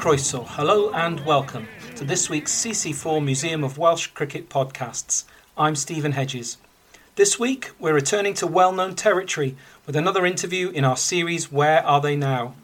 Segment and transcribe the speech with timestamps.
[0.00, 5.24] Croeso, hello and welcome to this week's CC4 Museum of Welsh Cricket podcasts.
[5.58, 6.56] I'm Stephen Hedges.
[7.16, 11.84] This week, we're returning to well known territory with another interview in our series Where
[11.84, 12.54] Are They Now?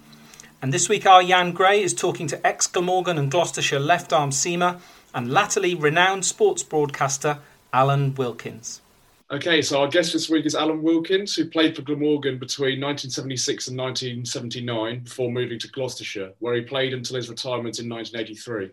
[0.62, 4.30] And this week, our Jan Gray is talking to ex Glamorgan and Gloucestershire left arm
[4.30, 4.80] seamer
[5.14, 7.40] and latterly renowned sports broadcaster
[7.70, 8.80] Alan Wilkins.
[9.28, 13.66] Okay, so our guest this week is Alan Wilkins, who played for Glamorgan between 1976
[13.66, 18.70] and 1979 before moving to Gloucestershire, where he played until his retirement in 1983.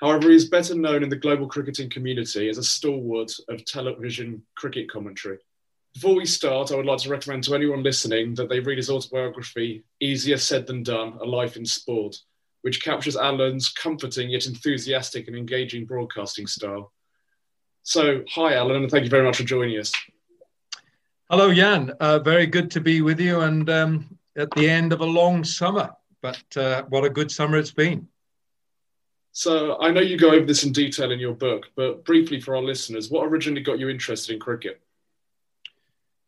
[0.00, 4.40] However, he is better known in the global cricketing community as a stalwart of television
[4.54, 5.38] cricket commentary.
[5.94, 8.90] Before we start, I would like to recommend to anyone listening that they read his
[8.90, 12.16] autobiography, Easier Said Than Done A Life in Sport,
[12.62, 16.92] which captures Alan's comforting yet enthusiastic and engaging broadcasting style.
[17.88, 19.94] So, hi, Alan, and thank you very much for joining us.
[21.30, 21.88] Hello, Jan.
[22.00, 25.42] Uh, very good to be with you, and um, at the end of a long
[25.42, 25.96] summer.
[26.20, 28.06] But uh, what a good summer it's been.
[29.32, 32.54] So, I know you go over this in detail in your book, but briefly for
[32.56, 34.82] our listeners, what originally got you interested in cricket?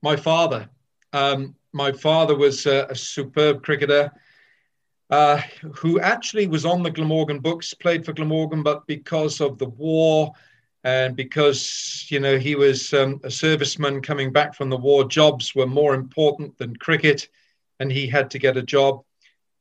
[0.01, 0.67] My father.
[1.13, 4.11] Um, my father was a, a superb cricketer.
[5.11, 5.43] Uh,
[5.75, 10.33] who actually was on the Glamorgan books, played for Glamorgan, but because of the war
[10.85, 15.55] and because you know he was um, a serviceman coming back from the war jobs
[15.55, 17.29] were more important than cricket
[17.79, 19.03] and he had to get a job.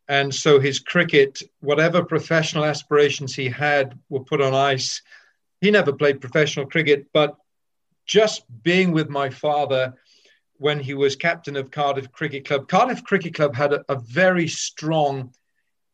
[0.08, 5.02] And so his cricket whatever professional aspirations he had were put on ice.
[5.62, 7.36] He never played professional cricket but
[8.06, 9.94] just being with my father
[10.58, 14.48] when he was captain of cardiff cricket club cardiff cricket club had a, a very
[14.48, 15.32] strong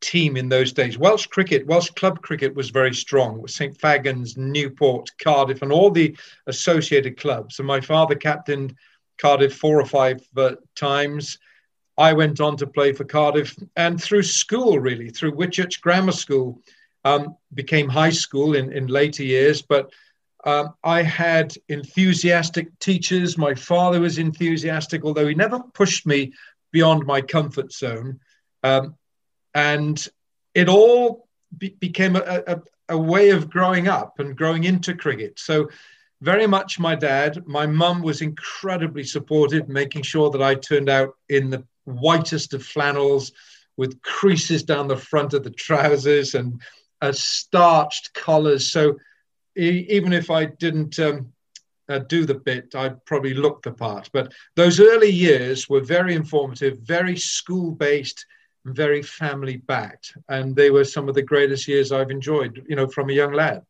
[0.02, 0.98] team in those days.
[0.98, 3.42] Welsh cricket, Welsh club cricket was very strong.
[3.42, 6.16] With St Fagans, Newport, Cardiff, and all the
[6.48, 7.60] associated clubs.
[7.60, 8.76] And my father captained
[9.18, 11.40] Cardiff four or five uh, times.
[11.98, 16.62] I went on to play for Cardiff, and through school, really, through Whitchurch Grammar School,
[17.06, 19.62] um, became high school in, in later years.
[19.62, 19.92] But
[20.44, 23.38] um, I had enthusiastic teachers.
[23.38, 26.34] My father was enthusiastic, although he never pushed me
[26.72, 28.20] beyond my comfort zone.
[28.62, 28.96] Um,
[29.56, 30.08] and
[30.54, 31.28] it all
[31.58, 35.40] be- became a, a, a, way of growing up and growing into cricket.
[35.40, 35.70] So,
[36.22, 37.46] very much my dad.
[37.46, 42.66] My mum was incredibly supportive, making sure that I turned out in the whitest of
[42.66, 43.32] flannels
[43.78, 46.62] with creases down the front of the trousers and
[47.02, 48.72] uh, starched collars.
[48.72, 48.96] So,
[49.58, 51.34] e- even if I didn't um,
[51.90, 54.10] uh, do the bit, I'd probably look the part.
[54.12, 58.26] But those early years were very informative, very school based
[58.66, 62.66] very family backed, and they were some of the greatest years I've enjoyed.
[62.68, 63.64] You know, from a young lad.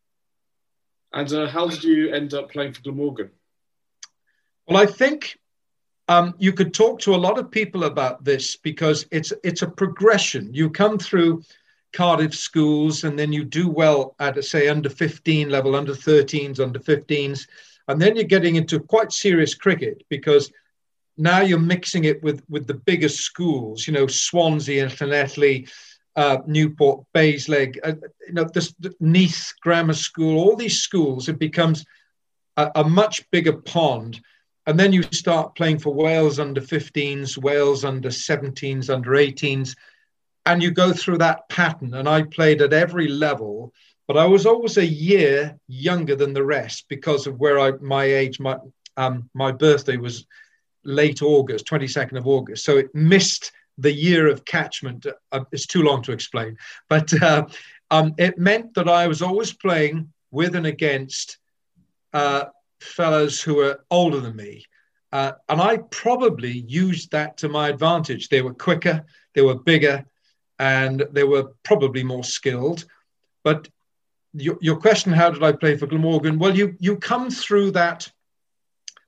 [1.14, 3.32] And uh, how did you end up playing for Glamorgan?
[4.68, 5.38] Well, I think
[6.08, 9.68] um, you could talk to a lot of people about this because it's it's a
[9.68, 10.54] progression.
[10.54, 11.44] You come through
[11.94, 16.80] Cardiff schools, and then you do well at say under 15 level, under 13s, under
[16.80, 17.48] 15s,
[17.88, 20.52] and then you're getting into quite serious cricket because
[21.18, 25.70] now you're mixing it with with the bigger schools, you know, Swansea and Llanelli,
[26.16, 27.94] uh, Newport, Bassaleg, uh,
[28.28, 31.86] you know, this Neath Grammar School, all these schools, it becomes
[32.58, 34.22] a, a, much bigger pond.
[34.66, 39.76] And then you start playing for Wales under 15s, Wales under 17s, under 18s,
[40.46, 41.94] and you go through that pattern.
[41.94, 43.74] And I played at every level,
[44.08, 48.06] but I was always a year younger than the rest because of where I my
[48.06, 48.58] age, my
[48.98, 50.26] um, my birthday was
[50.86, 52.64] late August, 22nd of August.
[52.64, 55.06] So it missed the year of catchment.
[55.32, 56.58] Uh, it's too long to explain,
[56.90, 57.46] but uh,
[57.92, 61.38] um, it meant that I was always playing with and against
[62.14, 62.46] uh,
[62.80, 64.64] fellows who were older than me.
[65.12, 68.30] Uh, and I probably used that to my advantage.
[68.30, 70.06] They were quicker, they were bigger,
[70.60, 72.86] and they were probably more skilled.
[73.44, 73.70] But
[74.34, 76.40] your, your question, how did I play for Glamorgan?
[76.40, 78.12] Well, you, you come through that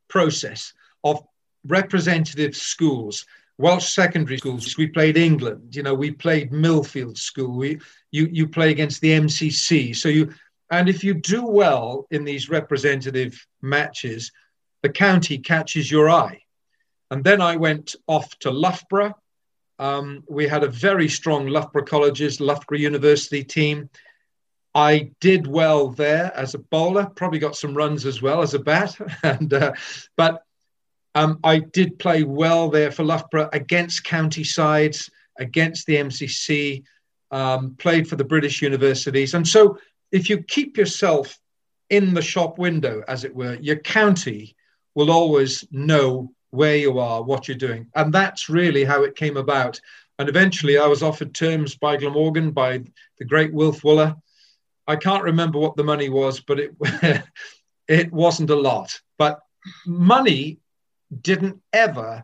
[0.08, 0.74] process
[1.04, 1.24] of
[1.68, 3.26] representative schools,
[3.58, 4.78] Welsh secondary schools.
[4.78, 5.76] We played England.
[5.76, 7.58] You know, we played Millfield School.
[7.58, 7.80] We
[8.12, 9.96] you you play against the MCC.
[9.96, 10.34] So you
[10.70, 14.32] and if you do well in these representative matches,
[14.84, 16.42] the county catches your eye.
[17.10, 19.16] And then I went off to Loughborough.
[19.80, 23.90] Um, we had a very strong Loughborough Colleges, Loughborough University team.
[24.76, 28.60] I did well there as a bowler, probably got some runs as well as a
[28.60, 28.96] bat.
[29.24, 29.74] and uh,
[30.16, 30.44] but
[31.18, 35.10] um, I did play well there for Loughborough against county sides,
[35.40, 36.84] against the MCC,
[37.32, 39.34] um, played for the British universities.
[39.34, 39.80] And so
[40.12, 41.40] if you keep yourself
[41.90, 44.56] in the shop window, as it were, your county
[44.94, 47.88] will always know where you are, what you're doing.
[47.96, 49.82] And that's really how it came about.
[50.20, 52.84] And eventually I was offered terms by Glamorgan, by
[53.18, 54.16] the great Wilf Wooller.
[54.88, 56.76] I can't remember what the money was, but it,
[57.88, 59.02] it wasn't a lot.
[59.18, 59.40] But
[59.88, 60.60] money
[61.22, 62.24] didn't ever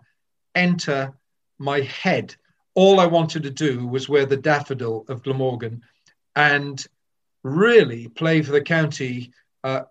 [0.56, 1.14] enter
[1.58, 2.36] my head.
[2.76, 5.84] All I wanted to do was wear the daffodil of Glamorgan
[6.36, 6.86] and
[7.44, 9.32] really play for the county,
[9.64, 9.84] uh,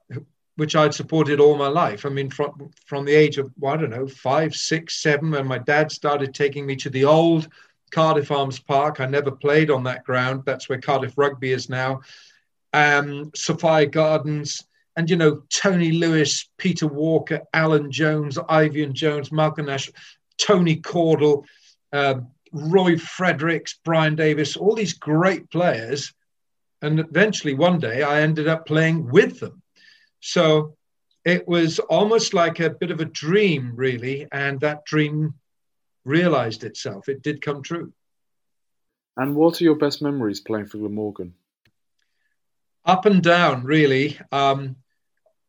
[0.56, 2.04] which I'd supported all my life.
[2.04, 5.46] I mean, from, from the age of, well, I don't know, five, six, seven, when
[5.46, 7.48] my dad started taking me to the old
[7.92, 9.00] Cardiff Arms Park.
[9.00, 10.42] I never played on that ground.
[10.44, 12.00] That's where Cardiff Rugby is now.
[12.72, 14.64] Um, Sophia Gardens,
[14.96, 19.90] and you know Tony Lewis, Peter Walker, Alan Jones, Eifion Jones, Malcolm Nash,
[20.38, 21.44] Tony Cordle,
[21.92, 22.16] uh,
[22.52, 26.12] Roy Fredericks, Brian Davis, all these great players,
[26.82, 29.62] and eventually one day I ended up playing with them.
[30.20, 30.76] So
[31.24, 35.34] it was almost like a bit of a dream, really, and that dream
[36.04, 37.08] realized itself.
[37.08, 37.92] It did come true.
[39.16, 41.34] And what are your best memories playing for Glamorgan?
[42.84, 44.18] Up and down, really.
[44.30, 44.76] Um,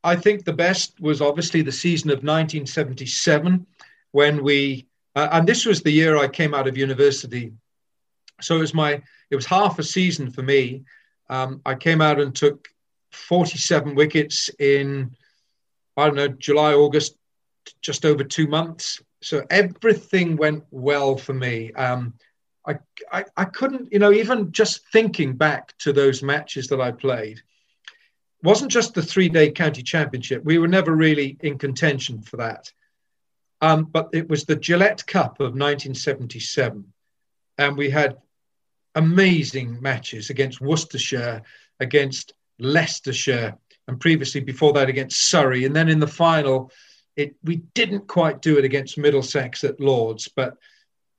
[0.03, 3.65] I think the best was obviously the season of 1977
[4.11, 7.53] when we, uh, and this was the year I came out of university.
[8.41, 9.01] So it was my,
[9.31, 10.83] it was half a season for me.
[11.29, 12.67] Um, I came out and took
[13.11, 15.15] 47 wickets in,
[15.95, 17.15] I don't know, July, August,
[17.81, 21.71] just over two months so everything went well for me.
[21.73, 22.13] Um,
[22.65, 22.75] I,
[23.11, 27.41] I, I couldn't, you know, even just thinking back to those matches that I played,
[28.41, 30.43] wasn't just the three day county championship.
[30.43, 32.71] We were never really in contention for that.
[33.61, 36.85] Um, but it was the Gillette Cup of 1977.
[37.57, 38.17] And we had
[38.95, 41.43] amazing matches against Worcestershire,
[41.79, 43.57] against Leicestershire,
[43.87, 45.65] and previously before that against Surrey.
[45.65, 46.71] And then in the final,
[47.15, 50.57] it we didn't quite do it against Middlesex at Lords, but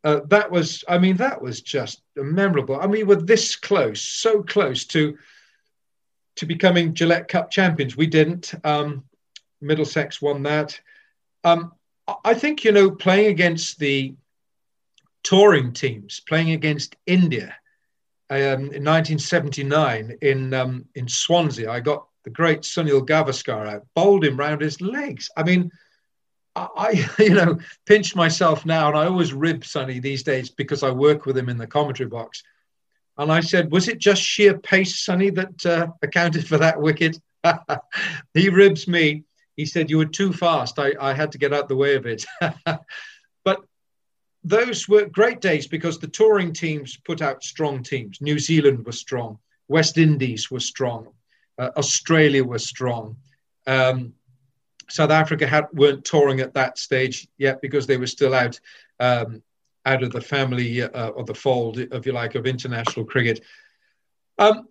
[0.05, 2.77] uh, that was I mean that was just memorable.
[2.77, 5.17] I mean, we were this close, so close to
[6.37, 7.97] to becoming Gillette Cup champions.
[7.97, 8.55] We didn't.
[8.65, 9.05] Um,
[9.61, 10.79] Middlesex won that.
[11.43, 11.73] Um,
[12.25, 14.15] I think you know playing against the
[15.23, 17.57] touring teams, playing against India
[18.29, 21.71] um, in 1979 in um, in Swansea.
[21.71, 25.31] I got the great Sunil Gavaskar out, bowled him round his legs.
[25.37, 25.71] I mean,
[26.57, 30.91] I, you know, pinch myself now, and I always rib Sonny these days because I
[30.91, 32.43] work with him in the commentary box.
[33.17, 37.19] And I said, was it just sheer pace, Sonny, that uh, accounted for that wicket?
[38.35, 39.25] he ribs me.
[39.57, 40.79] He said, you were too fast.
[40.81, 42.25] I, I had to get out the way of it.
[43.45, 43.61] but
[44.43, 48.21] those were great days because the touring teams put out strong teams.
[48.21, 49.39] New Zealand was strong.
[49.69, 51.09] West Indies was strong.
[51.57, 53.17] Uh, Australia was strong.
[53.69, 54.13] Um,
[54.89, 58.59] South Africa had, weren't touring at that stage yet because they were still out
[59.01, 59.43] um,
[59.87, 63.41] out of the family uh, or the fold, if you like, of international cricket.
[64.39, 64.69] Um,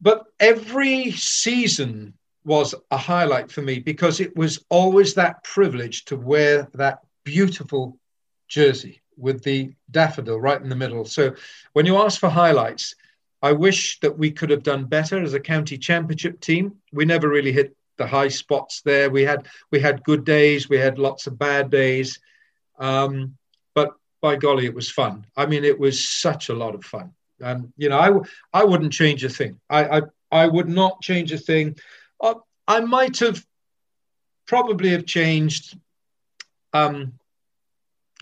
[0.00, 2.14] but every season
[2.44, 7.98] was a highlight for me because it was always that privilege to wear that beautiful
[8.48, 11.04] jersey with the daffodil right in the middle.
[11.04, 11.34] So
[11.74, 12.94] when you ask for highlights,
[13.42, 16.76] I wish that we could have done better as a county championship team.
[16.92, 19.10] We never really hit the high spots there.
[19.10, 22.18] We had we had good days, we had lots of bad days,
[22.78, 23.36] um,
[23.74, 25.26] but by golly, it was fun.
[25.36, 28.92] I mean, it was such a lot of fun, and you know, I I wouldn't
[28.92, 29.60] change a thing.
[29.68, 31.76] I I, I would not change a thing.
[32.20, 32.34] Uh,
[32.66, 33.44] I might have
[34.46, 35.76] probably have changed.
[36.72, 37.14] Um,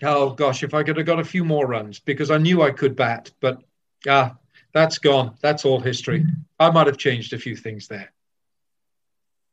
[0.03, 2.71] oh gosh, if I could have got a few more runs because I knew I
[2.71, 3.61] could bat, but
[4.07, 4.35] ah,
[4.73, 5.35] that's gone.
[5.41, 6.25] That's all history.
[6.59, 8.11] I might have changed a few things there.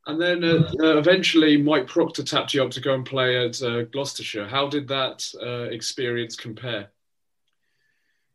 [0.06, 3.62] And then uh, uh, eventually, Mike Procter tapped you up to go and play at
[3.62, 4.46] uh, Gloucestershire.
[4.46, 6.88] How did that uh, experience compare?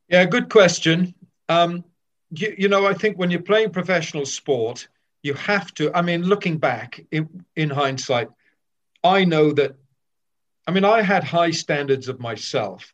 [0.08, 1.14] Yeah, good question.
[1.48, 1.84] Um,
[2.32, 4.88] you, you, know, I think when you're playing professional sport,
[5.22, 5.94] you have to.
[5.94, 8.30] I mean, looking back in, in hindsight,
[9.04, 9.76] I know that.
[10.68, 12.94] I mean, I had high standards of myself,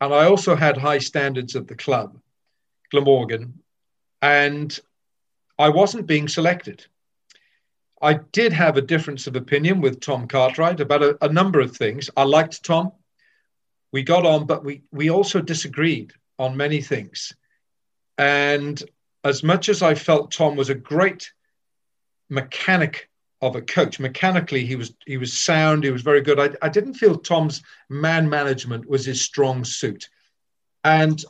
[0.00, 2.18] and I also had high standards of the club,
[2.90, 3.60] Glamorgan,
[4.22, 4.76] and
[5.56, 6.84] I wasn't being selected
[8.00, 11.76] I did have a difference of opinion with Tom Cartwright about a, a, number of
[11.76, 12.08] things.
[12.16, 12.92] I liked Tom.
[13.92, 17.32] We got on, but we, we also disagreed on many things.
[18.16, 18.80] And
[19.24, 21.32] as much as I felt Tom was a great
[22.30, 23.08] mechanic
[23.40, 26.38] of a coach, mechanically he was he was sound, he was very good.
[26.38, 30.08] I, I didn't feel Tom's man management was his strong suit.
[30.84, 31.24] And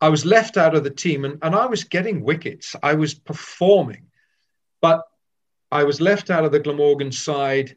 [0.00, 2.74] I was left out of the team and, and I was getting wickets.
[2.82, 4.06] I was performing.
[4.80, 5.02] But
[5.70, 7.76] I was left out of the Glamorgan side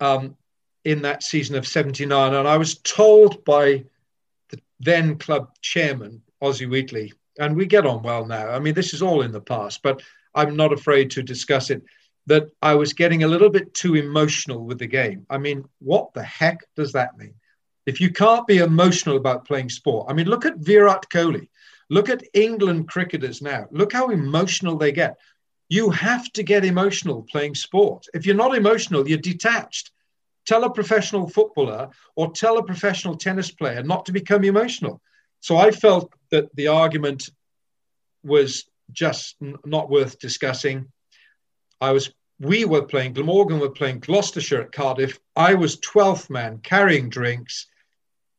[0.00, 0.36] um,
[0.84, 2.34] in that season of 79.
[2.34, 3.84] And I was told by
[4.50, 8.48] the, then club chairman, Ossie Wheatley, and we get on well now.
[8.48, 10.02] I mean, this is all in the past, but
[10.34, 11.82] I'm not afraid to discuss it.
[12.26, 15.26] That I was getting a little bit too emotional with the game.
[15.28, 17.34] I mean, what the heck does that mean?
[17.84, 21.48] If you can't be emotional about playing sport, I mean, look at Virat Kohli.
[21.90, 23.66] Look at England cricketers now.
[23.72, 25.16] Look how emotional they get.
[25.72, 28.04] You have to get emotional playing sport.
[28.12, 29.90] If you're not emotional, you're detached.
[30.44, 35.00] Tell a professional footballer or tell a professional tennis player not to become emotional.
[35.40, 37.30] So I felt that the argument
[38.22, 40.92] was just not worth discussing.
[41.80, 45.18] I was we were playing Glamorgan were playing Gloucestershire at Cardiff.
[45.34, 47.66] I was 12th man carrying drinks,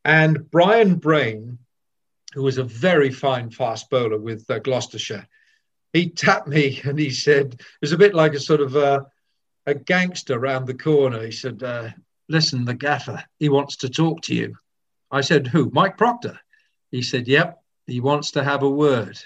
[0.06, 1.58] and Brian Brain,
[2.36, 5.28] who was a very fine fast bowler with uh, Gloucestershire,
[5.94, 9.04] he tapped me and he said, it was a bit like a sort of uh,
[9.66, 11.24] a gangster round the corner.
[11.24, 11.90] He said, uh,
[12.30, 14.58] Listen, the gaffer, he wants to talk to you.
[15.12, 15.70] I said, Who?
[15.72, 16.40] Mike Procter.
[16.90, 19.20] He said, Yep, he wants to have a word.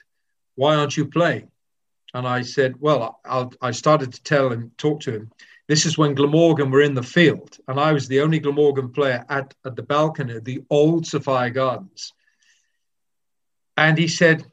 [0.55, 1.49] Why aren't you playing?
[2.13, 5.31] And I said, Well, I'll, i started to tell him, talk to him.
[5.67, 9.25] This is when Glamorgan were in the field, and I was the only Glamorgan player
[9.29, 12.13] at, at the balcony the old Sophia Gardens.
[13.75, 14.45] And he said,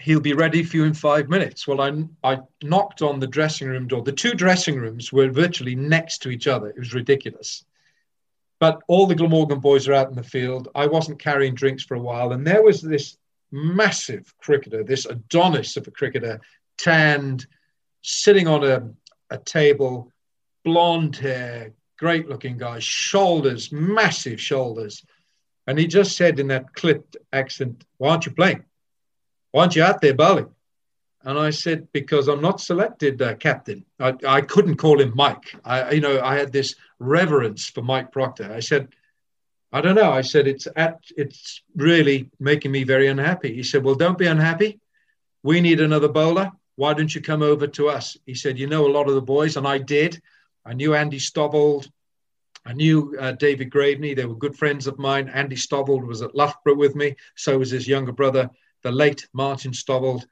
[0.00, 1.66] he'll be ready for you in five minutes.
[1.66, 4.02] Well, I, I knocked on the dressing room door.
[4.02, 6.68] The two dressing rooms were virtually next to each other.
[6.68, 7.64] It was ridiculous.
[8.60, 10.68] But all the Glamorgan boys are out in the field.
[10.74, 12.32] I wasn't carrying drinks for a while.
[12.32, 13.16] And there was this
[13.50, 16.40] massive cricketer, this Adonis of a cricketer,
[16.76, 17.46] tanned,
[18.02, 18.88] sitting on a,
[19.30, 20.12] a table,
[20.64, 25.04] blonde hair, great looking guy, shoulders, massive shoulders.
[25.66, 28.64] And he just said in that clipped accent, Why aren't you playing?
[29.52, 30.48] Why aren't you out there bowling?
[31.22, 33.84] And I said, because I'm not selected uh, captain.
[33.98, 35.54] I, I couldn't call him Mike.
[35.64, 38.52] I, you know, I had this reverence for Mike Procter.
[38.52, 38.88] I said,
[39.72, 40.12] I don't know.
[40.12, 43.52] I said, it's at, it's really making me very unhappy.
[43.54, 44.80] He said, well, don't be unhappy.
[45.42, 46.50] We need another bowler.
[46.76, 48.16] Why don't you come over to us?
[48.24, 49.56] He said, you know, a lot of the boys.
[49.56, 50.22] And I did.
[50.64, 51.90] I knew Andy Stovold.
[52.64, 54.14] I knew uh, David Graveney.
[54.14, 55.28] They were good friends of mine.
[55.28, 57.16] Andy Stovold was at Loughborough with me.
[57.34, 58.50] So was his younger brother,
[58.82, 60.26] the late Martin Stovold.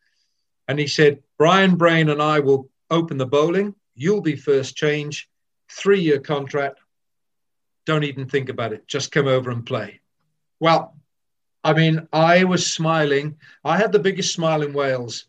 [0.69, 3.75] And he said, Brian Brain and I will open the bowling.
[3.95, 5.29] You'll be first change,
[5.71, 6.81] three year contract.
[7.85, 8.87] Don't even think about it.
[8.87, 10.01] Just come over and play.
[10.61, 10.97] Well,
[11.63, 13.37] I mean, I was smiling.
[13.65, 15.27] I had the biggest smile in Wales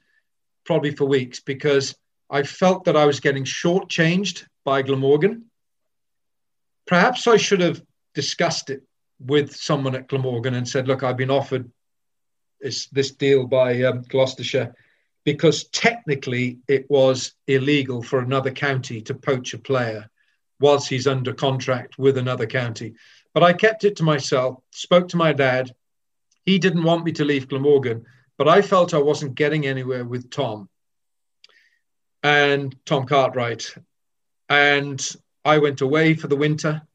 [0.65, 1.95] probably for weeks because
[2.29, 5.45] I felt that I was getting shortchanged by Glamorgan.
[6.85, 7.81] Perhaps I should have
[8.13, 8.83] discussed it
[9.19, 11.71] with someone at Glamorgan and said, look, I've been offered
[12.61, 14.75] this, this deal by um, Gloucestershire
[15.27, 20.09] because technically it was illegal for another county to poach a player
[20.61, 22.93] whilst he's under contract with another county.
[23.33, 25.75] But I kept it to myself, spoke to my dad.
[26.45, 28.05] He didn't want me to leave Glamorgan,
[28.37, 30.69] but I felt I wasn't getting anywhere with Tom
[32.23, 33.75] and Tom Cartwright.
[34.47, 35.05] And
[35.43, 36.86] I went away for the winter.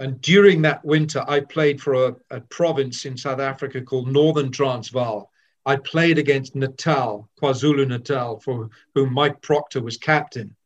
[0.00, 4.50] And during that winter, I played for a, a province in South Africa called Northern
[4.50, 5.30] Transvaal.
[5.66, 10.56] I played against Natal, KwaZulu Natal, for whom Mike Procter was captain.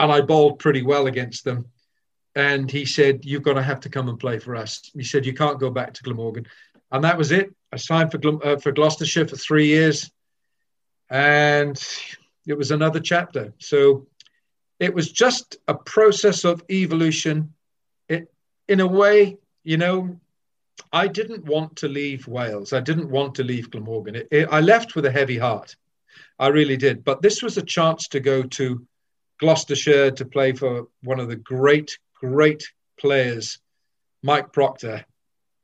[0.00, 1.66] And I bowled pretty well against them.
[2.34, 4.90] And he said, You're going to have to come and play for us.
[4.92, 6.46] He said, You can't go back to Glamorgan.
[6.90, 7.54] And that was it.
[7.72, 10.10] I signed for, uh, for Gloucestershire for three years.
[11.08, 11.80] And
[12.44, 13.52] it was another chapter.
[13.58, 14.08] So
[14.80, 17.54] it was just a process of evolution
[18.68, 20.20] in a way, you know,
[20.92, 22.72] I didn't want to leave Wales.
[22.72, 24.16] I didn't want to leave Glamorgan.
[24.16, 25.76] It, it, I left with a heavy heart.
[26.38, 27.04] I really did.
[27.04, 28.86] But this was a chance to go to
[29.38, 33.58] Gloucestershire to play for one of the great, great players,
[34.22, 35.04] Mike Procter.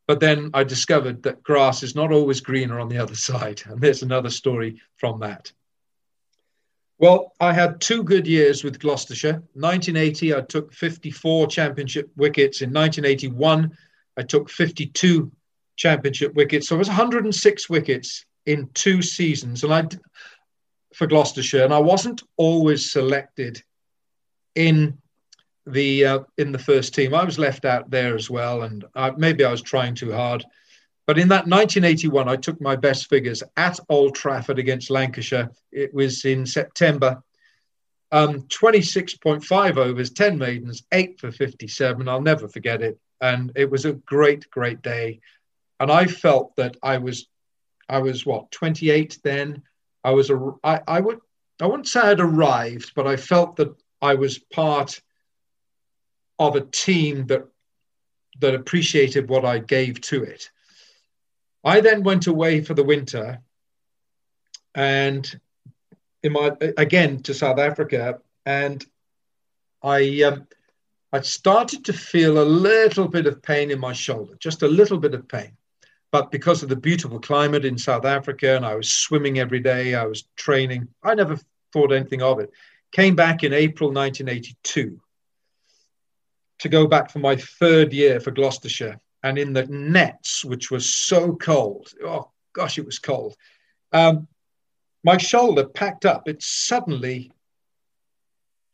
[0.06, 3.62] But then I discovered that grass is not always greener on the other side.
[3.66, 5.52] And there's another story from that.
[6.98, 9.42] Well, I had two good years with Gloucestershire.
[9.54, 12.62] 1980, I took 54 championship wickets.
[12.62, 13.76] In 1981,
[14.16, 15.30] I took 52
[15.76, 16.68] championship wickets.
[16.68, 19.88] So it was 106 wickets in two seasons, and I
[20.94, 21.64] for Gloucestershire.
[21.64, 23.62] And I wasn't always selected
[24.54, 24.98] in
[25.66, 27.14] the uh, in the first team.
[27.14, 30.44] I was left out there as well, and I, maybe I was trying too hard.
[31.06, 35.50] But in that 1981, I took my best figures at Old Trafford against Lancashire.
[35.70, 37.22] It was in September.
[38.10, 42.08] Um, 26.5 overs, 10 maidens, 8 for 57.
[42.08, 42.98] I'll never forget it.
[43.20, 45.20] And it was a great, great day.
[45.80, 47.26] And I felt that I was,
[47.88, 49.62] I was what, 28 then?
[50.04, 51.20] I was, a, I, I would,
[51.60, 55.00] I wouldn't say I'd arrived, but I felt that I was part
[56.38, 57.46] of a team that
[58.40, 60.50] that appreciated what I gave to it.
[61.64, 63.40] I then went away for the winter
[64.74, 65.40] and
[66.22, 68.84] in my again to South Africa and
[69.82, 70.46] I um,
[71.12, 74.98] I started to feel a little bit of pain in my shoulder, just a little
[74.98, 75.56] bit of pain.
[76.10, 79.94] But because of the beautiful climate in South Africa and I was swimming every day,
[79.94, 81.38] I was training, I never
[81.72, 82.50] thought anything of it.
[82.90, 85.00] Came back in April 1982
[86.58, 89.00] to go back for my third year for Gloucestershire.
[89.24, 93.34] And in the nets, which was so cold, oh gosh, it was cold.
[93.90, 94.28] Um,
[95.02, 96.28] my shoulder packed up.
[96.28, 97.32] It suddenly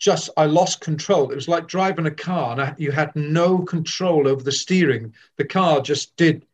[0.01, 1.31] just, I lost control.
[1.31, 5.15] It was like driving a car and I, you had no control over the steering.
[5.37, 6.45] The car just did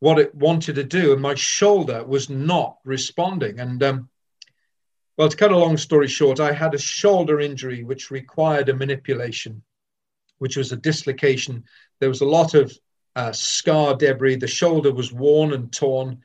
[0.00, 3.60] what it wanted to do, and my shoulder was not responding.
[3.60, 4.08] And um,
[5.16, 8.74] well, to cut a long story short, I had a shoulder injury which required a
[8.74, 9.62] manipulation,
[10.38, 11.64] which was a dislocation.
[12.00, 12.76] There was a lot of
[13.16, 14.36] uh, scar debris.
[14.36, 16.22] The shoulder was worn and torn,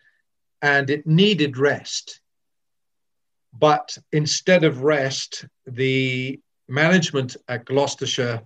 [0.62, 2.20] and it needed rest.
[3.58, 8.42] But instead of rest, the management at Gloucestershire,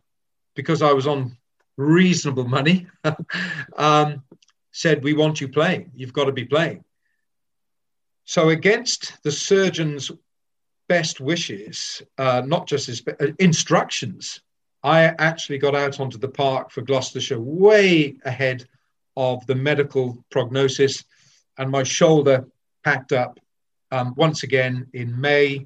[0.56, 1.38] because I was on
[1.76, 2.88] reasonable money,
[3.78, 4.24] um,
[4.72, 5.92] said, We want you playing.
[5.96, 6.84] You've got to be playing.
[8.26, 10.12] So, against the surgeon's
[10.88, 14.42] best wishes, uh, not just his uh, instructions,
[14.86, 18.68] I actually got out onto the park for Gloucestershire way ahead
[19.18, 21.04] of the medical prognosis,
[21.58, 22.46] and my shoulder
[22.84, 23.40] packed up
[23.92, 25.66] um, once again in May.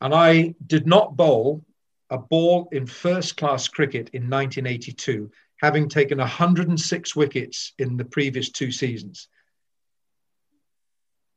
[0.00, 1.64] And I did not bowl
[2.10, 5.30] a ball in first class cricket in 1982,
[5.62, 9.28] having taken 106 wickets in the previous two seasons.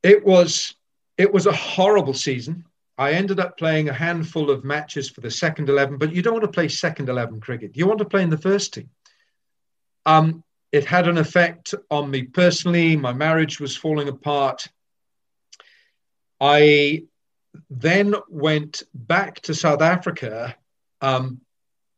[0.02, 0.74] It was,
[1.16, 2.64] it was a horrible season.
[2.98, 6.34] I ended up playing a handful of matches for the second 11, but you don't
[6.34, 7.76] want to play second 11 cricket.
[7.76, 8.90] You want to play in the first team.
[10.04, 12.96] Um, it had an effect on me personally.
[12.96, 14.68] My marriage was falling apart.
[16.40, 17.04] I
[17.70, 20.56] then went back to South Africa
[21.00, 21.40] um,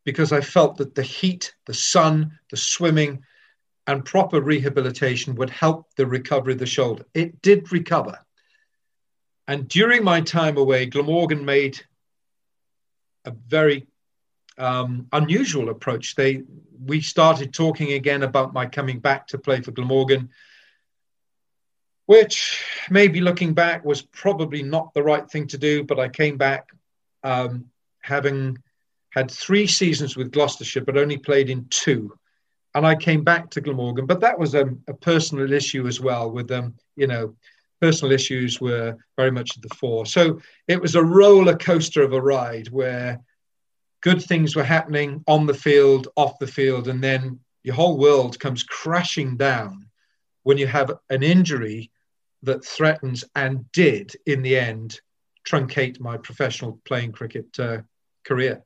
[0.05, 3.23] because I felt that the heat, the sun, the swimming,
[3.87, 7.05] and proper rehabilitation would help the recovery of the shoulder.
[7.15, 8.24] It did recover.
[9.47, 11.81] And during my time away, Glamorgan made
[13.25, 13.87] a very
[14.57, 16.15] um, unusual approach.
[16.15, 16.43] They
[16.85, 20.31] we started talking again about my coming back to play for Glamorgan
[22.07, 25.85] which maybe looking back was probably not the right thing to do.
[25.85, 26.71] But I came back
[27.23, 27.67] um,
[28.03, 28.59] having
[29.11, 32.17] had three seasons with Gloucestershire, but only played in two.
[32.75, 36.31] And I came back to Glamorgan, but that was a, a personal issue as well.
[36.31, 37.35] With them, um, you know,
[37.81, 40.07] personal issues were very much at the fore.
[40.07, 43.21] So it was a roller coaster of a ride where
[44.01, 48.39] good things were happening on the field, off the field, and then your whole world
[48.39, 49.87] comes crashing down
[50.43, 51.91] when you have an injury
[52.43, 55.01] that threatens and did, in the end,
[55.47, 57.79] truncate my professional playing cricket uh,
[58.25, 58.63] career.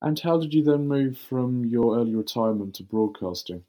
[0.00, 3.64] And how did you then move from your early retirement to broadcasting?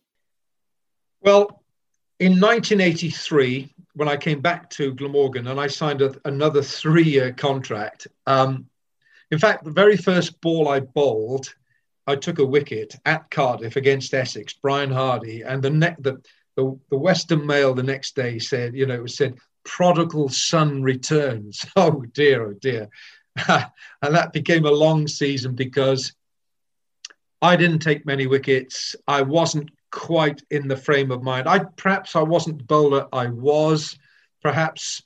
[1.22, 1.64] Well,
[2.20, 7.34] in 1983, when I came back to Glamorgan and I signed a, another three year
[7.34, 8.68] contract, um,
[9.32, 11.54] in fact, the very first ball I bowled,
[12.08, 16.22] I took a wicket at Cardiff against Essex, Brian Hardie, and the, ne- the,
[16.56, 21.66] the, the Western Mail the next day said, you know, it said, prodigal son returns.
[21.76, 22.88] Oh dear, oh dear.
[23.48, 26.14] and that became a long season because
[27.42, 28.96] I didn't take many wickets.
[29.08, 31.48] I wasn't quite in the frame of mind.
[31.48, 33.98] I perhaps I wasn't the bowler I was.
[34.44, 35.02] Perhaps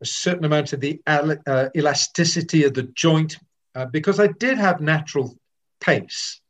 [0.00, 3.38] a certain amount of the uh, elasticity of the joint,
[3.74, 5.36] uh, because I did have natural
[5.80, 6.40] pace.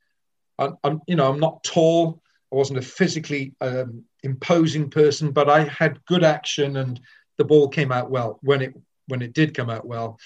[0.59, 2.23] I, I'm, you know, I'm not tall.
[2.53, 7.01] I wasn't a physically um, imposing person, but I had good action and
[7.39, 8.75] the ball came out well when it
[9.09, 10.19] when it did come out well.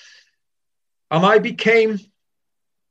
[1.10, 1.98] And I became,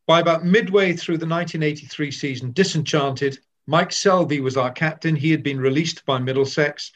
[0.07, 3.37] by about midway through the 1983 season, disenchanted.
[3.65, 5.15] Mike Selvey was our captain.
[5.15, 6.91] He had been released by Middlesex.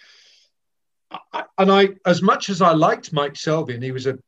[1.58, 4.20] and I, as much as I liked Mike Selvey, and he was a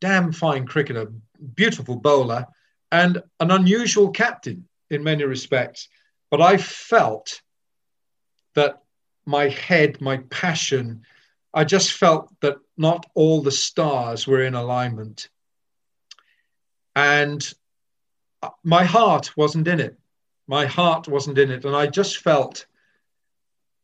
[0.00, 1.12] damn fine cricketer,
[1.54, 2.46] beautiful bowler,
[2.90, 5.88] and an unusual captain in many respects,
[6.30, 7.40] but I felt
[8.54, 8.82] that
[9.26, 11.04] my head, my passion,
[11.52, 15.28] I just felt that not all the stars were in alignment.
[16.96, 17.42] And
[18.42, 19.98] uh, my heart wasn't in it.
[20.46, 21.64] My heart wasn't in it.
[21.64, 22.66] And I just felt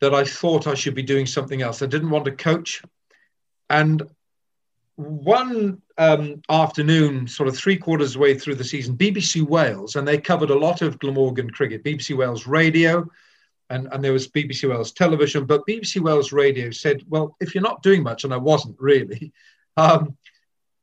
[0.00, 1.82] that I thought I should be doing something else.
[1.82, 2.82] I didn't want to coach.
[3.68, 4.02] And
[4.96, 10.18] one um, afternoon, sort of three quarters way through the season, BBC Wales, and they
[10.18, 13.08] covered a lot of Glamorgan cricket, BBC Wales radio,
[13.70, 17.62] and, and there was BBC Wales television, but BBC Wales radio said, well, if you're
[17.62, 19.32] not doing much, and I wasn't really,
[19.76, 20.16] um,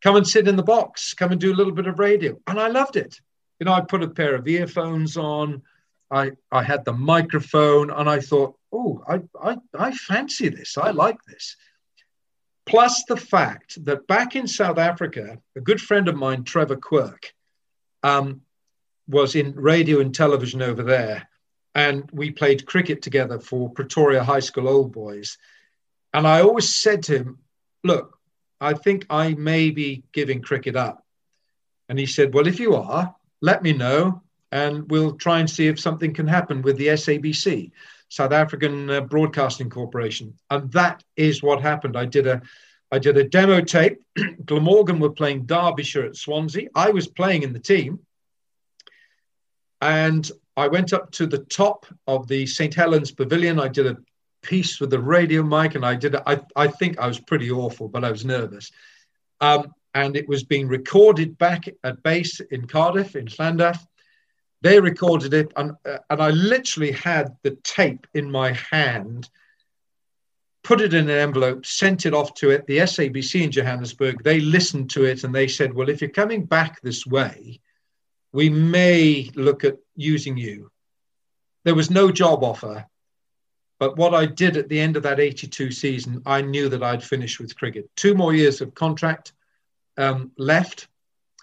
[0.01, 2.39] come and sit in the box, come and do a little bit of radio.
[2.47, 3.19] And I loved it.
[3.59, 5.63] You know, I put a pair of earphones on,
[6.11, 10.77] I, I had the microphone, and I thought, oh, I, I, I fancy this.
[10.77, 11.57] I like this.
[12.65, 17.33] Plus the fact that back in South Africa, a good friend of mine, Trevor Quirk,
[18.03, 18.41] um,
[19.07, 21.27] was in radio and television over there
[21.77, 25.37] and we played cricket together for Pretoria High School Old Boys.
[26.11, 27.37] And I always said to him,
[27.83, 28.17] Look,
[28.59, 31.05] I think I may be giving cricket up.
[31.87, 34.21] And he said, Well, if you are, let me know,
[34.51, 37.71] and we'll try and see if something can happen with the SABC,
[38.09, 40.33] South African uh, Broadcasting Corporation.
[40.49, 41.97] And that is what happened.
[41.97, 42.41] I did a
[42.91, 43.97] I did a demo tape.
[44.45, 46.69] Glamorgan were playing Derbyshire at Swansea.
[46.73, 47.99] I was playing in the team.
[49.81, 52.73] And I went up to the top of the St.
[52.73, 53.59] Helens Pavilion.
[53.59, 53.97] I did a
[54.41, 56.15] piece with the radio mic, and I did.
[56.15, 58.71] I I think I was pretty awful, but I was nervous.
[59.39, 63.85] Um, and it was being recorded back at base in Cardiff, in Llandaff.
[64.61, 69.29] They recorded it, and uh, and I literally had the tape in my hand.
[70.63, 72.67] Put it in an envelope, sent it off to it.
[72.67, 74.23] The SABC in Johannesburg.
[74.23, 77.61] They listened to it, and they said, "Well, if you're coming back this way."
[78.37, 80.71] we may look at using you.
[81.63, 82.85] There was no job offer,
[83.79, 87.03] but what I did at the end of that 82 season, I knew that I'd
[87.03, 87.89] finish with cricket.
[87.95, 89.33] Two more years of contract
[89.97, 90.87] um, left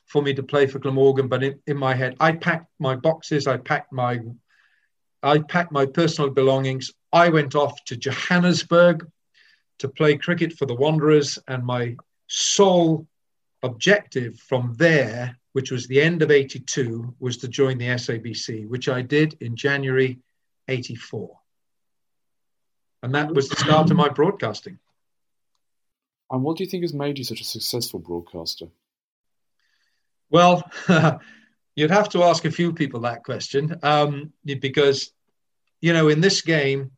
[0.06, 3.46] for me to play for Glamorgan, but in, in my head, I packed my boxes,
[3.46, 4.20] I packed my
[5.22, 6.92] I packed my personal belongings.
[7.10, 9.10] I went off to Johannesburg
[9.78, 13.06] to play cricket for the Wanderers, and my sole
[13.62, 18.88] objective from there which was the end of 82, was to join the SABC, which
[18.88, 20.18] I did in January
[20.66, 21.30] 84.
[23.04, 24.80] And that was the start of my broadcasting.
[26.34, 28.66] And what do you think has made you such a successful broadcaster?
[30.30, 30.68] Well,
[31.76, 35.12] you'd have to ask a few people that question um, because,
[35.80, 36.90] you know, in this game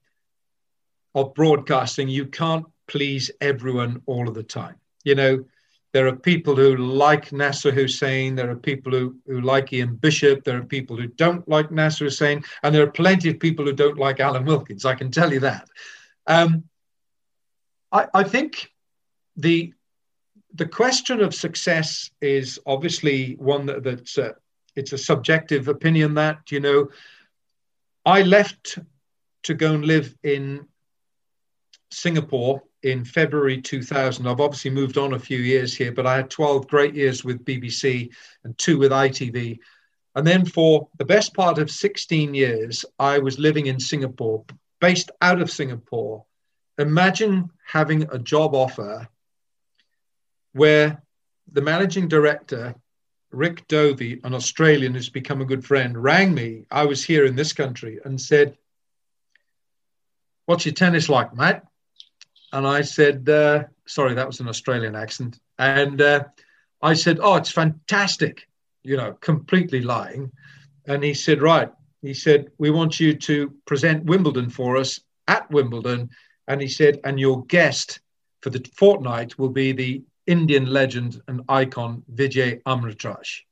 [1.14, 4.77] of broadcasting, you can't please everyone all of the time.
[5.05, 5.44] You know,
[5.92, 8.37] there are people who like Nasser Hussain.
[8.37, 10.44] There are people who, who like Ian Bishop.
[10.44, 12.42] There are people who don't like Nasser Hussain.
[12.62, 14.87] And there are plenty of people who don't like Alan Wilkins.
[14.87, 15.68] I can tell you that.
[16.27, 16.64] Um,
[17.92, 18.70] I, I think
[19.37, 19.72] the
[20.55, 24.33] the question of success is obviously one that, that's uh,
[24.75, 26.88] it's a subjective opinion that you know
[28.05, 28.79] i left
[29.42, 30.66] to go and live in
[31.90, 34.27] singapore in February 2000.
[34.27, 37.44] I've obviously moved on a few years here, but I had 12 great years with
[37.44, 38.12] BBC
[38.44, 39.59] and two with ITV.
[40.14, 44.44] And then for the best part of 16 years, I was living in Singapore,
[44.81, 46.25] based out of Singapore.
[46.79, 49.09] Imagine having a job offer
[50.57, 51.03] where
[51.53, 52.75] the managing director,
[53.31, 56.64] Rick Dovey, an Australian who's become a good friend, rang me.
[56.71, 58.57] I was here in this country and said,
[60.47, 61.61] What's your tennis like, mate?
[62.53, 65.38] And I said, uh, sorry, that was an Australian accent.
[65.59, 66.25] And uh,
[66.81, 68.49] I said, oh, it's fantastic,
[68.85, 70.31] you know, completely lying.
[70.87, 71.71] And he said, right.
[72.01, 76.11] He said, we want you to present Wimbledon for us at Wimbledon.
[76.47, 77.99] And he said, and your guest
[78.40, 83.43] for the fortnight will be the Indian legend and icon Vijay Amritraj.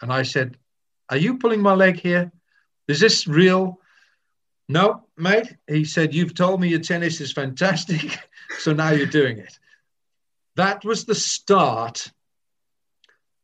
[0.00, 0.56] And I said,
[1.08, 2.30] Are you pulling my leg here?
[2.86, 3.80] Is this real?
[4.68, 5.56] No, mate.
[5.66, 8.18] He said, You've told me your tennis is fantastic.
[8.58, 9.58] so now you're doing it.
[10.56, 12.10] That was the start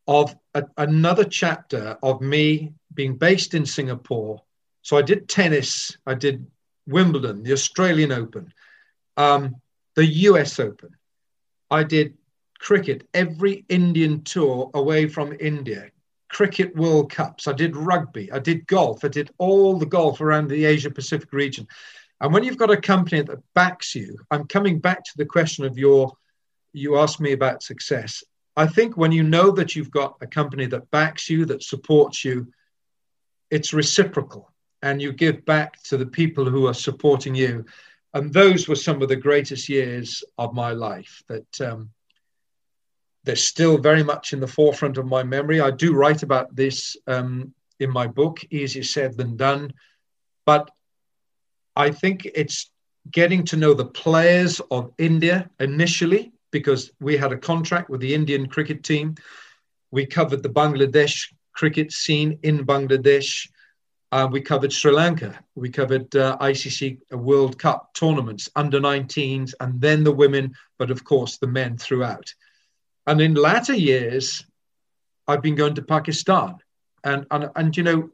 [0.06, 4.42] of a, another chapter of me being based in Singapore.
[4.82, 6.46] So I did tennis, I did
[6.86, 8.52] Wimbledon, the Australian Open,
[9.16, 9.56] um,
[9.94, 10.90] the US Open.
[11.70, 12.16] I did
[12.64, 15.90] cricket, every Indian tour away from India,
[16.30, 17.46] cricket World Cups.
[17.46, 18.32] I did rugby.
[18.32, 19.04] I did golf.
[19.04, 21.68] I did all the golf around the Asia Pacific region.
[22.22, 25.66] And when you've got a company that backs you, I'm coming back to the question
[25.66, 26.12] of your,
[26.72, 28.24] you asked me about success.
[28.56, 32.24] I think when you know that you've got a company that backs you, that supports
[32.24, 32.50] you,
[33.50, 34.50] it's reciprocal
[34.80, 37.66] and you give back to the people who are supporting you.
[38.14, 41.90] And those were some of the greatest years of my life that um,
[43.24, 45.60] they're still very much in the forefront of my memory.
[45.60, 49.72] I do write about this um, in my book, Easier Said Than Done.
[50.44, 50.70] But
[51.74, 52.70] I think it's
[53.10, 58.14] getting to know the players of India initially, because we had a contract with the
[58.14, 59.16] Indian cricket team.
[59.90, 63.48] We covered the Bangladesh cricket scene in Bangladesh.
[64.12, 65.36] Uh, we covered Sri Lanka.
[65.56, 71.02] We covered uh, ICC World Cup tournaments, under 19s, and then the women, but of
[71.02, 72.32] course the men throughout.
[73.06, 74.44] And in latter years,
[75.26, 76.56] I've been going to Pakistan.
[77.02, 78.10] And, and, and you know,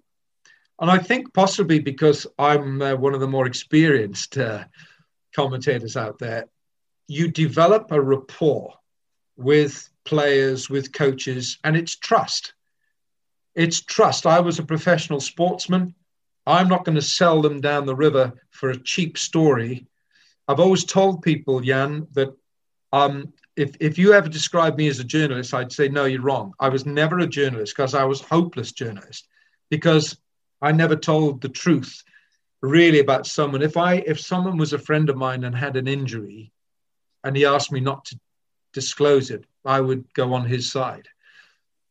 [0.80, 4.64] and I think possibly because I'm uh, one of the more experienced uh,
[5.34, 6.46] commentators out there,
[7.06, 8.74] you develop a rapport
[9.36, 12.54] with players, with coaches, and it's trust.
[13.54, 14.26] It's trust.
[14.26, 15.94] I was a professional sportsman.
[16.46, 19.86] I'm not going to sell them down the river for a cheap story.
[20.48, 22.34] I've always told people, Jan, that
[22.92, 26.54] um, if, if you ever describe me as a journalist, I'd say, no, you're wrong.
[26.58, 29.28] I was never a journalist because I was hopeless journalist
[29.68, 30.16] because
[30.62, 32.02] I never told the truth
[32.62, 33.62] really about someone.
[33.62, 36.52] If I if someone was a friend of mine and had an injury
[37.22, 38.20] and he asked me not to
[38.72, 41.08] disclose it, I would go on his side.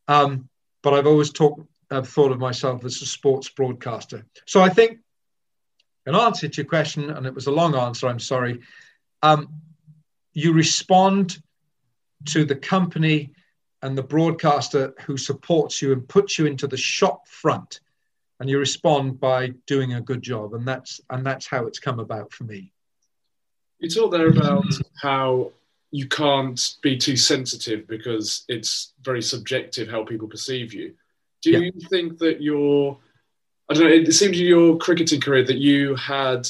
[0.07, 0.49] Um,
[0.81, 4.25] but I've always talked, I've thought of myself as a sports broadcaster.
[4.47, 4.99] So I think,
[6.07, 8.61] an answer to your question, and it was a long answer, I'm sorry.
[9.21, 9.61] Um,
[10.33, 11.39] you respond
[12.25, 13.31] to the company
[13.81, 17.79] and the broadcaster who supports you and puts you into the shop front
[18.39, 21.99] and you respond by doing a good job and that's and that's how it's come
[21.99, 22.71] about for me
[23.79, 24.65] you talked there about
[25.01, 25.51] how
[25.91, 30.93] you can't be too sensitive because it's very subjective how people perceive you.
[31.41, 31.59] Do yeah.
[31.59, 32.97] you think that your,
[33.69, 36.47] I don't know, it seems in your cricketing career that you had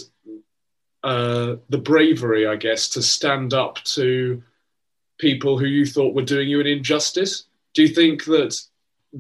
[1.04, 4.44] uh, the bravery, I guess, to stand up to
[5.20, 7.46] people who you thought were doing you an injustice?
[7.74, 8.60] Do you think that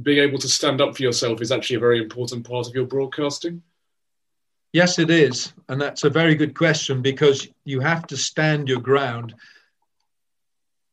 [0.01, 2.85] being able to stand up for yourself is actually a very important part of your
[2.85, 3.61] broadcasting?
[4.73, 5.53] Yes, it is.
[5.67, 9.35] And that's a very good question because you have to stand your ground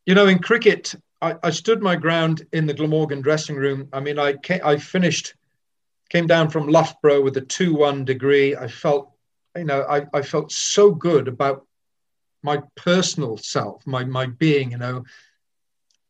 [0.07, 3.89] you know, in cricket, I, I, stood my ground in the Glamorgan dressing room.
[3.93, 5.35] I mean, I came, I finished,
[6.09, 8.55] came down from Loughborough with a two-one degree.
[8.55, 9.11] I felt,
[9.57, 11.66] you know, I, I felt so good about
[12.43, 14.73] my personal self, my my being.
[14.73, 15.05] You know,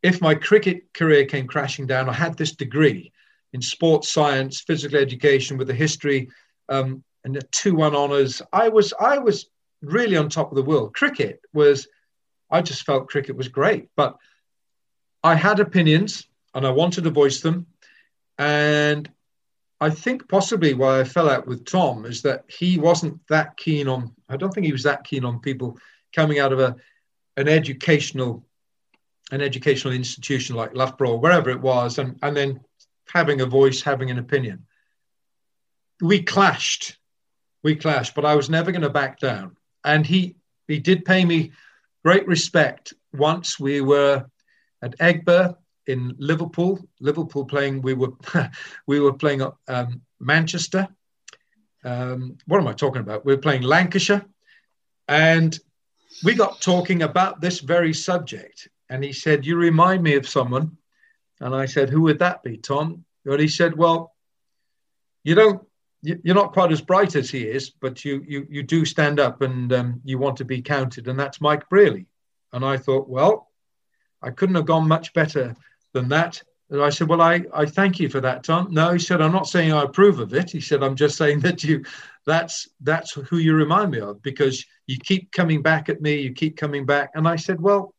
[0.02, 3.12] if my cricket career came crashing down, I had this degree
[3.52, 6.28] in sports science, physical education, with a history
[6.68, 8.42] um, and a two-one honours.
[8.52, 9.46] I was I was
[9.82, 10.94] really on top of the world.
[10.94, 11.88] Cricket was
[12.50, 13.88] I just felt cricket was great.
[13.96, 14.16] But
[15.22, 17.66] I had opinions and I wanted to voice them.
[18.38, 19.10] And
[19.80, 23.88] I think possibly why I fell out with Tom is that he wasn't that keen
[23.88, 25.78] on, I don't think he was that keen on people
[26.16, 26.74] coming out of a,
[27.36, 28.44] an educational
[29.32, 32.60] an educational institution like Loughborough or wherever it was, and, and then
[33.12, 34.66] having a voice, having an opinion.
[36.00, 36.96] We clashed.
[37.64, 39.56] We clashed, but I was never going to back down.
[39.84, 40.36] And he
[40.68, 41.52] he did pay me
[42.04, 42.94] great respect.
[43.12, 44.26] Once we were
[44.82, 46.78] at Aigburth in Liverpool.
[47.00, 47.82] Liverpool playing.
[47.82, 48.12] We were
[48.86, 50.88] we were playing um, Manchester.
[51.84, 53.24] Um, what am I talking about?
[53.24, 54.24] We were playing Lancashire,
[55.08, 55.58] and
[56.24, 58.68] we got talking about this very subject.
[58.88, 60.76] And he said, "You remind me of someone."
[61.40, 64.14] And I said, "Who would that be, Tom?" And he said, "Well,
[65.24, 65.66] you don't
[66.02, 69.42] you're not quite as bright as he is, but you you you do stand up
[69.42, 72.06] and um, you want to be counted, and that's Mike Brearley.
[72.52, 73.50] And I thought, well,
[74.22, 75.56] I couldn't have gone much better
[75.92, 76.42] than that.
[76.70, 78.68] And I said, well, I, I thank you for that, Tom.
[78.70, 80.50] No, he said, I'm not saying I approve of it.
[80.50, 81.84] He said, I'm just saying that you,
[82.24, 86.32] that's that's who you remind me of because you keep coming back at me, you
[86.32, 87.10] keep coming back.
[87.14, 87.94] And I said, well,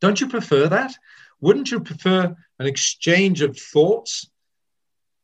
[0.00, 0.94] don't you prefer that?
[1.40, 4.28] Wouldn't you prefer an exchange of thoughts?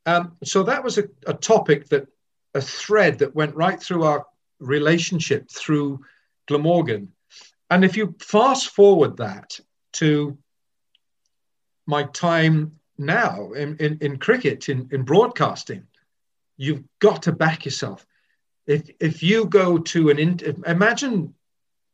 [0.07, 2.07] Um, so that was a, a topic that,
[2.55, 4.25] a thread that went right through our
[4.59, 6.01] relationship through
[6.47, 7.13] Glamorgan.
[7.71, 9.61] And if you fast forward that
[9.95, 10.39] to
[11.89, 15.85] my time now in, in, in cricket, in, in broadcasting,
[16.59, 18.07] you've got to back yourself.
[18.67, 21.35] If, if you go to an, in, imagine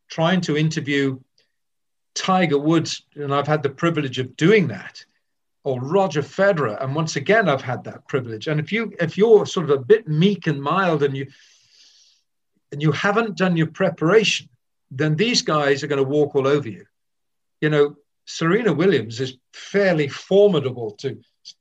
[0.09, 1.21] trying to interview
[2.15, 5.05] Tiger Woods, and I've had the privilege of doing that
[5.63, 6.83] or Roger Federer.
[6.83, 8.49] And once again, I've had that privilege.
[8.49, 11.29] And if you if you're sort of a bit meek and mild and you
[12.73, 14.49] and you haven't done your preparation,
[14.91, 16.85] then these guys are going to walk all over you.
[17.61, 21.21] You know, Serena Williams is fairly formidable to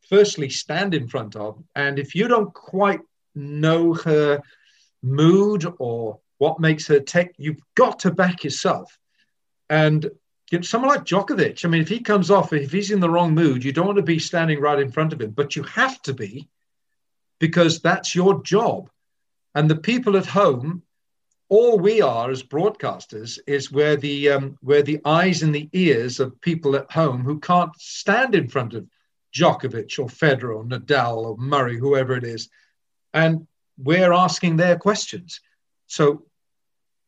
[0.10, 1.62] firstly stand in front of.
[1.76, 3.02] And if you don't quite
[3.36, 4.42] know her
[5.02, 8.98] mood or what makes her tick, you've got to back yourself.
[9.70, 10.10] And
[10.52, 13.10] you know, someone like Djokovic, I mean, if he comes off, if he's in the
[13.10, 15.64] wrong mood, you don't want to be standing right in front of him, but you
[15.64, 16.48] have to be
[17.40, 18.90] because that's your job.
[19.56, 20.84] And the people at home,
[21.50, 26.40] all we are as broadcasters is where the um, the eyes and the ears of
[26.42, 28.88] people at home who can't stand in front of
[29.36, 32.50] Djokovic or Federer or Nadal or Murray, whoever it is.
[33.14, 35.42] and we're asking their questions.
[35.88, 36.26] So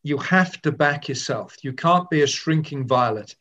[0.03, 1.57] you have to back yourself.
[1.63, 3.35] You can't be a shrinking violet.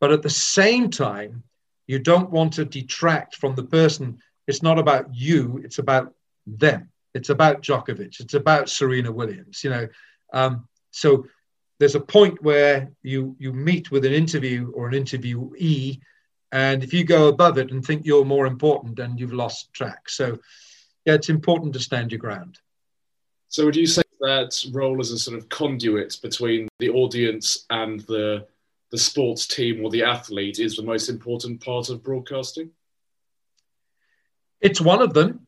[0.00, 1.42] But at the same time,
[1.86, 4.18] you don't want to detract from the person.
[4.46, 6.12] It's not about you, it's about
[6.46, 6.90] them.
[7.14, 8.20] It's about Djokovic.
[8.20, 9.62] It's about Serena Williams.
[9.62, 9.88] You know,
[10.34, 11.26] um, so
[11.78, 16.00] there's a point where you you meet with an interview or an interviewee,
[16.52, 20.08] and if you go above it and think you're more important, then you've lost track.
[20.08, 20.38] So,
[21.04, 22.58] yeah, it's important to stand your ground.
[23.48, 28.00] So, would you say that role as a sort of conduit between the audience and
[28.00, 28.46] the
[28.90, 32.70] the sports team or the athlete is the most important part of broadcasting?
[34.60, 35.46] It's one of them.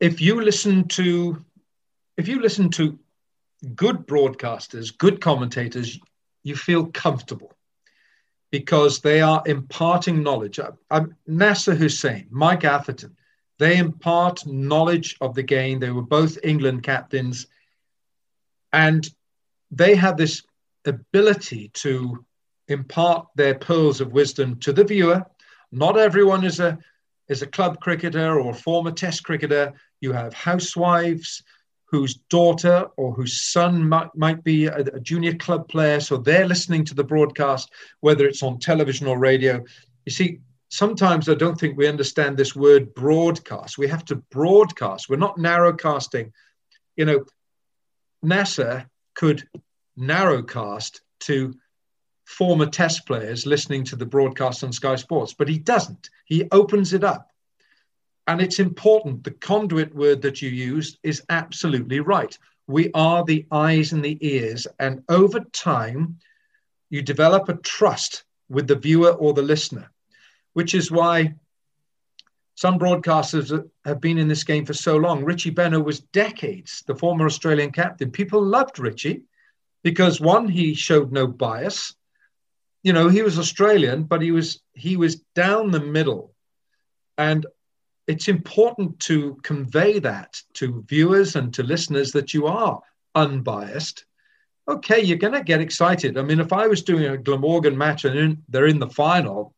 [0.00, 1.44] If you listen to
[2.16, 2.98] if you listen to
[3.74, 5.98] good broadcasters, good commentators,
[6.42, 7.52] you feel comfortable
[8.50, 10.58] because they are imparting knowledge.
[10.90, 13.16] I'm, Nasser Hussain, Mike Atherton,
[13.58, 15.80] they impart knowledge of the game.
[15.80, 17.46] They were both England captains,
[18.72, 19.08] and
[19.70, 20.42] they have this
[20.84, 22.24] ability to
[22.68, 25.24] impart their pearls of wisdom to the viewer.
[25.72, 26.78] Not everyone is a
[27.28, 29.74] is a club cricketer or a former test cricketer.
[30.00, 31.42] You have housewives
[31.90, 36.00] whose daughter or whose son might, might be a, a junior club player.
[36.00, 37.70] So they're listening to the broadcast,
[38.00, 39.64] whether it's on television or radio.
[40.04, 43.78] You see, sometimes I don't think we understand this word broadcast.
[43.78, 45.08] We have to broadcast.
[45.08, 46.32] We're not narrowcasting.
[46.96, 47.24] You know,
[48.22, 49.48] Nasser could
[49.98, 51.54] narrowcast to
[52.26, 56.10] former test players listening to the broadcast on Sky Sports, but he doesn't.
[56.26, 57.28] He opens it up.
[58.28, 59.24] And it's important.
[59.24, 62.38] The conduit word that you used is absolutely right.
[62.68, 64.66] We are the eyes and the ears.
[64.78, 66.18] And over time,
[66.90, 69.90] you develop a trust with the viewer or the listener,
[70.52, 71.34] which is why
[72.54, 75.24] some broadcasters have been in this game for so long.
[75.24, 78.10] Richie Benaud was decades the former Australian captain.
[78.10, 79.22] People loved Richie
[79.82, 81.94] because one, he showed no bias
[82.82, 86.34] you know, he was Australian, but he was he was down the middle,
[87.16, 87.44] and
[88.08, 92.80] it's important to convey that to viewers and to listeners that you are
[93.14, 94.06] unbiased.
[94.66, 96.18] Okay, you're going to get excited.
[96.18, 99.54] I mean, if I was doing a Glamorgan match and in, they're in the final,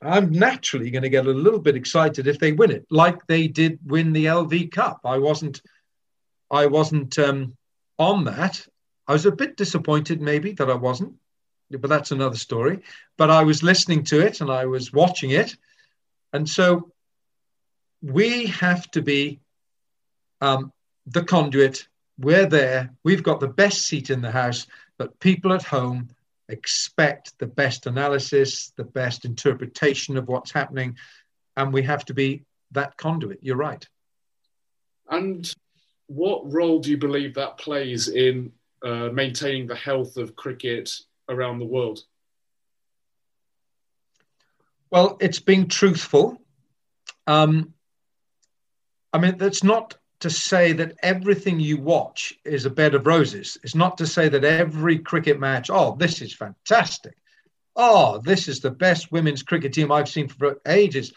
[0.00, 3.48] I'm naturally going to get a little bit excited if they win it, like they
[3.48, 5.00] did win the LV Cup.
[5.04, 5.60] I wasn't,
[6.50, 7.56] I wasn't um,
[7.98, 8.64] on that.
[9.06, 11.14] I was a bit disappointed, maybe that I wasn't
[11.70, 12.80] but that's another story.
[13.16, 15.54] But I was listening to it and I was watching it.
[16.32, 16.92] And so
[18.02, 19.40] we have to be
[20.40, 20.72] um,
[21.06, 21.88] the conduit.
[22.18, 22.90] We're there.
[23.04, 24.66] We've got the best seat in the house,
[24.98, 26.08] but people at home
[26.48, 30.96] expect the best analysis, the best interpretation of what's happening.
[31.56, 33.40] And we have to be that conduit.
[33.42, 33.86] You're right.
[35.10, 35.52] And
[36.06, 40.90] what role do you believe that plays in uh, maintaining the health of cricket
[41.28, 42.04] around the world?
[44.90, 46.40] Well, it's being truthful.
[47.26, 47.74] Um,
[49.12, 53.56] I mean, that's not to say that everything you watch is a bed of roses.
[53.62, 57.16] It's not to say that every cricket match, oh, this is fantastic.
[57.76, 61.12] Oh, this is the best women's cricket team I've seen for ages.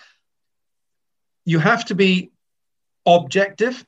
[1.45, 2.32] You have to be
[3.06, 3.84] objective.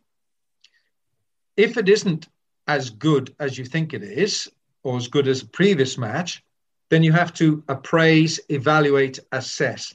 [1.55, 2.27] If it isn't
[2.67, 4.49] as good as you think it is,
[4.83, 6.43] or as good as a previous match,
[6.89, 9.93] then you have to appraise, evaluate, assess.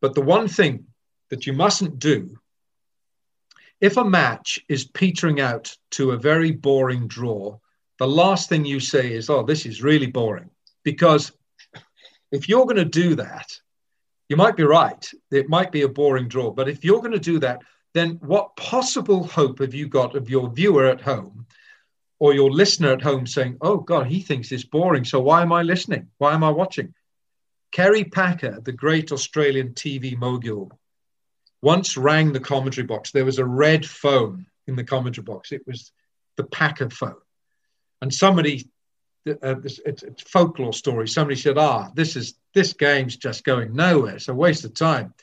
[0.00, 0.86] But the one thing
[1.30, 2.38] that you mustn't do,
[3.80, 7.58] if a match is petering out to a very boring draw,
[7.98, 10.50] the last thing you say is, oh, this is really boring.
[10.82, 11.32] Because
[12.32, 13.46] if you're going to do that,
[14.28, 15.10] you might be right.
[15.30, 16.50] It might be a boring draw.
[16.50, 20.28] But if you're going to do that, then what possible hope have you got of
[20.28, 21.46] your viewer at home
[22.18, 25.04] or your listener at home saying, oh God, he thinks it's boring.
[25.04, 26.08] So why am I listening?
[26.18, 26.94] Why am I watching?
[27.70, 30.78] Kerry Packer, the great Australian TV mogul,
[31.64, 33.10] once rang the commentary box.
[33.10, 35.50] There was a red phone in the commentary box.
[35.50, 35.90] It was
[36.36, 37.14] the Packer phone.
[38.00, 38.68] And somebody,
[39.26, 41.08] uh, it's, it's folklore story.
[41.08, 44.16] Somebody said, "Ah, this is this game's just going nowhere.
[44.16, 45.14] It's a waste of time."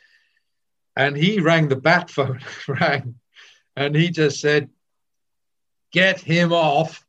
[0.95, 3.15] And he rang the bat phone, rang,
[3.75, 4.69] and he just said,
[5.91, 7.05] get him off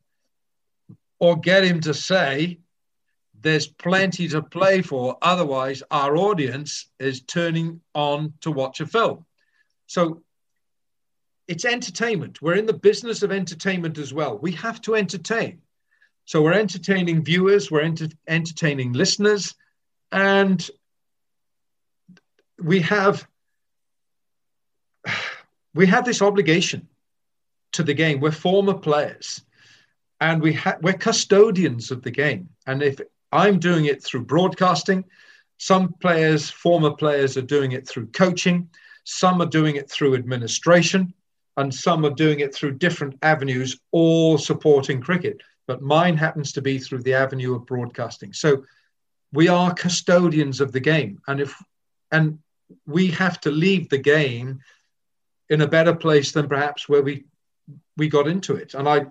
[1.19, 2.59] or get him to say
[3.43, 5.17] there's plenty to play for.
[5.21, 9.25] Otherwise, our audience is turning on to watch a film.
[9.85, 10.23] So
[11.47, 12.41] it's entertainment.
[12.41, 14.37] We're in the business of entertainment as well.
[14.37, 15.61] We have to entertain.
[16.25, 19.53] So we're entertaining viewers, we're enter- entertaining listeners,
[20.11, 20.67] and
[22.61, 23.27] we have
[25.73, 26.87] we have this obligation
[27.73, 28.21] to the game.
[28.21, 29.43] We're former players,
[30.21, 32.47] and we ha- we're custodians of the game.
[32.65, 33.01] And if
[33.33, 35.05] I'm doing it through broadcasting,
[35.57, 38.69] some players, former players, are doing it through coaching.
[39.05, 41.13] Some are doing it through administration,
[41.55, 45.41] and some are doing it through different avenues, all supporting cricket.
[45.65, 48.33] But mine happens to be through the avenue of broadcasting.
[48.33, 48.65] So
[49.31, 51.55] we are custodians of the game, and if
[52.11, 52.39] and
[52.85, 54.59] we have to leave the game
[55.49, 57.23] in a better place than perhaps where we
[57.95, 58.73] we got into it.
[58.73, 59.05] And I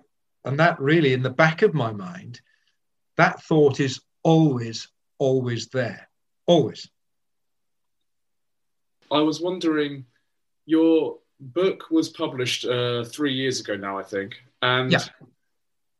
[0.44, 2.40] and that really in the back of my mind,
[3.16, 6.08] that thought is always, always there.
[6.46, 6.88] Always.
[9.10, 10.06] I was wondering,
[10.66, 15.04] your book was published uh, three years ago now, I think, and Yeah.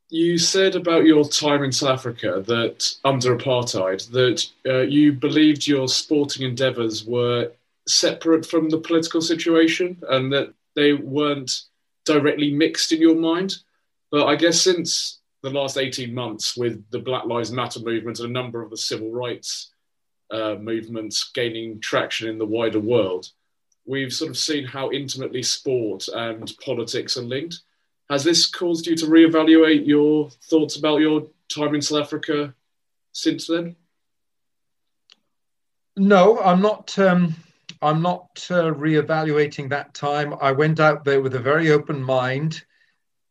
[0.09, 5.67] you said about your time in South Africa that under apartheid that uh, you believed
[5.67, 7.53] your sporting endeavours were
[7.89, 11.63] separate from the political situation and that they weren't
[12.05, 13.57] directly mixed in your mind.
[14.11, 18.29] But I guess since the last 18 months, with the Black Lives Matter movement and
[18.29, 19.73] a number of the civil rights
[20.31, 23.29] uh, movements gaining traction in the wider world,
[23.85, 27.61] we've sort of seen how intimately sport and politics are linked.
[28.09, 32.55] Has this caused you to reevaluate your thoughts about your time in South Africa
[33.13, 33.77] since then?
[35.97, 36.99] No, I'm not.
[36.99, 37.35] Um,
[37.83, 40.35] I'm not uh, reevaluating that time.
[40.41, 42.63] I went out there with a very open mind,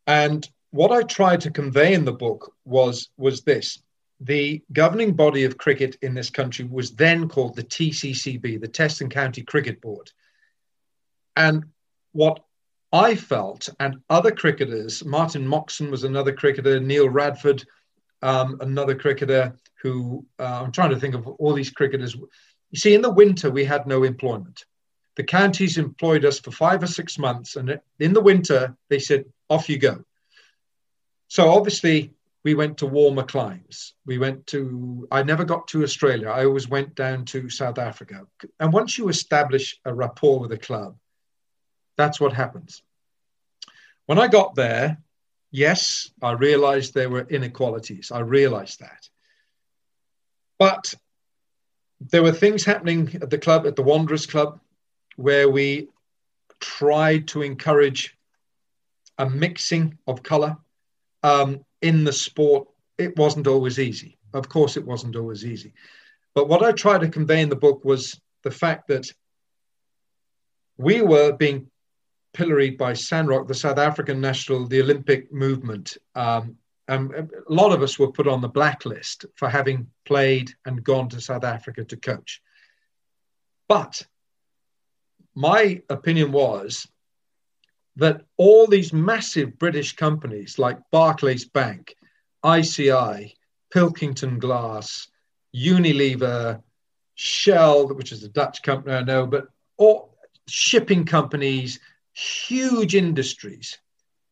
[0.06, 3.80] and what I tried to convey in the book was was this:
[4.20, 9.00] the governing body of cricket in this country was then called the TCCB, the Test
[9.00, 10.10] and County Cricket Board,
[11.36, 11.64] and
[12.12, 12.40] what
[12.92, 17.64] I felt, and other cricketers, Martin Moxon was another cricketer, Neil Radford,
[18.20, 22.14] um, another cricketer who uh, I'm trying to think of all these cricketers.
[22.14, 24.64] You see, in the winter, we had no employment.
[25.16, 29.24] The counties employed us for five or six months, and in the winter, they said,
[29.50, 30.04] off you go.
[31.32, 32.12] So obviously,
[32.44, 33.94] we went to warmer climes.
[34.04, 36.28] We went to, I never got to Australia.
[36.28, 38.26] I always went down to South Africa.
[38.60, 40.94] And once you establish a rapport with a club,
[41.96, 42.82] that's what happens.
[44.04, 44.98] When I got there,
[45.50, 48.10] yes, I realized there were inequalities.
[48.12, 49.08] I realized that.
[50.58, 50.94] But
[52.10, 54.60] there were things happening at the club, at the Wanderers Club,
[55.16, 55.88] where we
[56.60, 58.14] tried to encourage
[59.16, 60.58] a mixing of color
[61.22, 62.68] um, in the sport.
[62.98, 64.18] It wasn't always easy.
[64.32, 65.74] Of course, it wasn't always easy.
[66.34, 69.10] But what I tried to convey in the book was the fact that
[70.78, 71.70] we were being
[72.32, 75.96] pilloried by SANROC, the South African national, the Olympic movement.
[76.14, 76.56] Um,
[76.88, 81.08] and a lot of us were put on the blacklist for having played and gone
[81.10, 82.42] to South Africa to coach.
[83.68, 84.06] But
[85.34, 86.86] my opinion was
[87.96, 91.94] that all these massive British companies like Barclays Bank,
[92.44, 93.34] ICI,
[93.72, 95.08] Pilkington Glass,
[95.54, 96.62] Unilever,
[97.14, 100.16] Shell, which is a Dutch company I know, but all
[100.48, 101.80] shipping companies,
[102.12, 103.78] huge industries,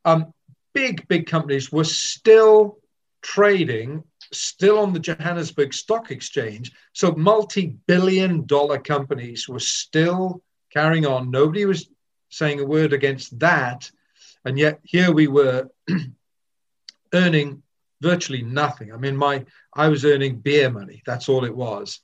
[0.04, 0.32] um,
[0.72, 2.78] big, big companies were still
[3.22, 4.02] trading,
[4.32, 6.72] still on the Johannesburg Stock Exchange.
[6.92, 10.42] So multi billion dollar companies were still
[10.72, 11.30] carrying on.
[11.30, 11.88] Nobody was
[12.30, 13.90] saying a word against that.
[14.44, 15.68] And yet here we were
[17.12, 17.62] earning
[18.00, 18.92] virtually nothing.
[18.92, 21.02] I mean, my I was earning beer money.
[21.04, 22.00] That's all it was.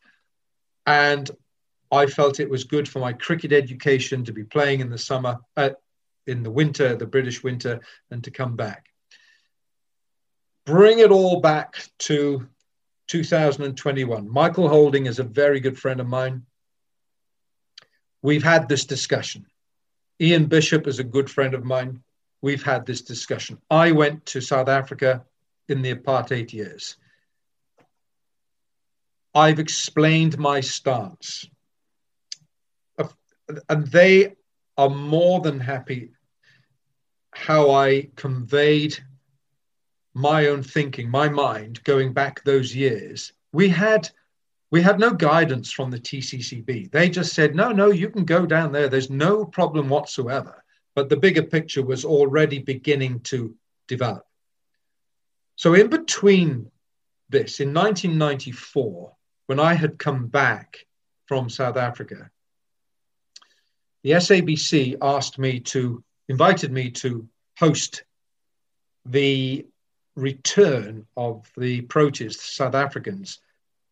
[0.85, 1.31] And
[1.91, 5.39] I felt it was good for my cricket education to be playing in the summer,
[5.57, 5.71] uh,
[6.27, 8.87] in the winter, the British winter, and to come back.
[10.65, 12.49] Bring it all back to
[13.07, 14.29] 2021.
[14.29, 16.45] Michael Holding is a very good friend of mine.
[18.23, 19.47] We've had this discussion.
[20.21, 22.03] Ian Bishop is a good friend of mine.
[22.41, 23.59] We've had this discussion.
[23.71, 25.25] I went to South Africa
[25.69, 26.97] in the apartheid years.
[29.35, 31.49] I've explained my stance.
[33.69, 34.35] And they
[34.77, 36.11] are more than happy
[37.33, 38.99] how I conveyed
[40.15, 43.33] my own thinking, my mind going back those years.
[43.53, 44.11] We had
[44.71, 46.91] we had no guidance from the TCCB.
[46.91, 48.89] They just said, no, no, you can go down there.
[48.89, 50.65] There's no problem whatsoever.
[50.95, 53.55] But the bigger picture was already beginning to
[53.87, 54.25] develop.
[55.57, 56.71] So, in between
[57.29, 59.13] this, in 1994,
[59.47, 60.87] when I had come back
[61.27, 62.31] from South Africa,
[64.03, 68.05] the SABC asked me to, invited me to host
[69.05, 69.67] the
[70.15, 73.39] return of the Proteas, South Africans,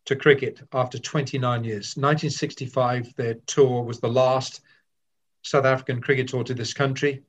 [0.07, 1.97] to cricket after 29 years.
[1.97, 4.61] 1965, their tour was the last
[5.43, 7.23] South African cricket tour to this country.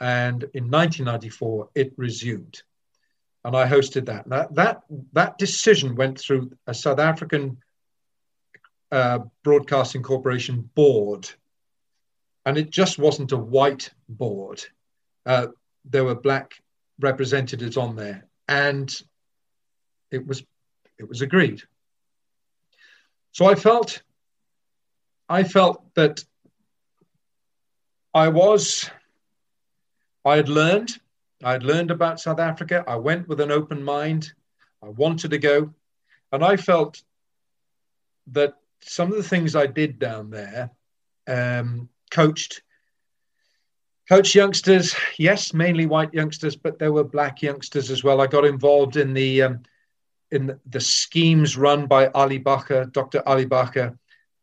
[0.00, 2.62] and in 1994 it resumed,
[3.44, 4.28] and I hosted that.
[4.28, 4.82] That that
[5.12, 7.58] that decision went through a South African
[8.90, 11.30] uh, Broadcasting Corporation board,
[12.46, 14.64] and it just wasn't a white board.
[15.26, 15.48] Uh,
[15.84, 16.54] there were black
[16.98, 19.02] representatives on there, and
[20.10, 20.42] it was
[20.98, 21.62] it was agreed.
[23.32, 24.02] So I felt
[25.28, 26.24] I felt that
[28.12, 28.90] I was
[30.24, 30.98] I had learned
[31.42, 32.84] I had learned about South Africa.
[32.86, 34.32] I went with an open mind.
[34.82, 35.72] I wanted to go,
[36.32, 37.02] and I felt
[38.28, 40.70] that some of the things I did down there,
[41.26, 42.62] um, coached
[44.08, 48.20] coach youngsters, yes, mainly white youngsters, but there were black youngsters as well.
[48.20, 49.62] I got involved in the um,
[50.30, 53.22] in the schemes run by Ali Bacher, Dr.
[53.26, 53.98] Ali Bacher,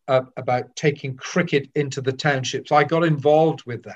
[0.07, 2.71] uh, about taking cricket into the townships.
[2.71, 3.95] I got involved with that.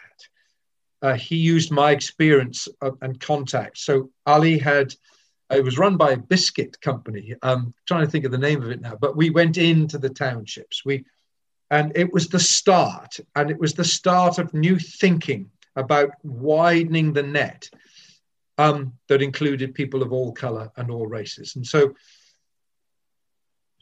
[1.02, 3.84] Uh, he used my experience uh, and contacts.
[3.84, 4.94] So Ali had,
[5.50, 7.36] it was run by a biscuit company.
[7.42, 10.10] I'm trying to think of the name of it now, but we went into the
[10.10, 10.84] townships.
[10.86, 11.06] We,
[11.70, 17.14] and it was the start, and it was the start of new thinking about widening
[17.14, 17.70] the net
[18.58, 21.56] um, that included people of all color and all races.
[21.56, 21.93] And so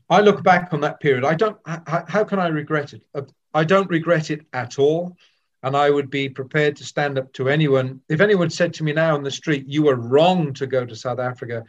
[0.09, 1.26] I look back on that period.
[1.26, 3.01] I don't, how, how can I regret it?
[3.13, 5.17] Uh, I don't regret it at all.
[5.61, 7.99] And I would be prepared to stand up to anyone.
[8.07, 10.95] If anyone said to me now on the street, you were wrong to go to
[10.95, 11.65] South Africa,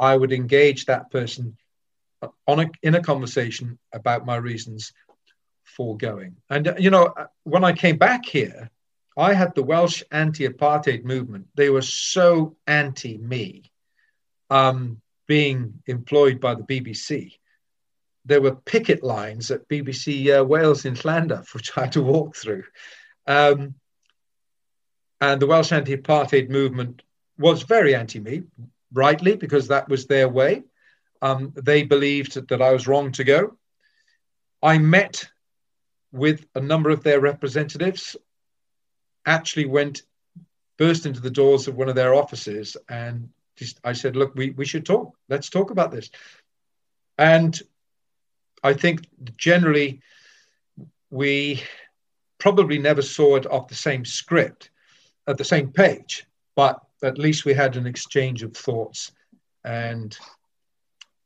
[0.00, 1.56] I would engage that person
[2.48, 4.92] on a, in a conversation about my reasons
[5.64, 6.36] for going.
[6.50, 8.70] And, uh, you know, uh, when I came back here,
[9.18, 11.48] I had the Welsh anti apartheid movement.
[11.56, 13.64] They were so anti me
[14.48, 17.34] um, being employed by the BBC.
[18.24, 22.36] There were picket lines at BBC uh, Wales in Llandaf, which I had to walk
[22.36, 22.62] through.
[23.26, 23.74] Um,
[25.20, 27.02] and the Welsh anti apartheid movement
[27.36, 28.44] was very anti me,
[28.92, 30.62] rightly, because that was their way.
[31.20, 33.56] Um, they believed that I was wrong to go.
[34.62, 35.28] I met
[36.12, 38.16] with a number of their representatives
[39.28, 40.02] actually went,
[40.78, 44.50] burst into the doors of one of their offices and just, I said, look, we,
[44.50, 45.16] we should talk.
[45.28, 46.10] Let's talk about this.
[47.18, 47.60] And
[48.62, 49.06] I think
[49.36, 50.00] generally
[51.10, 51.62] we
[52.38, 54.70] probably never saw it off the same script
[55.26, 56.24] at the same page,
[56.54, 59.12] but at least we had an exchange of thoughts.
[59.64, 60.16] And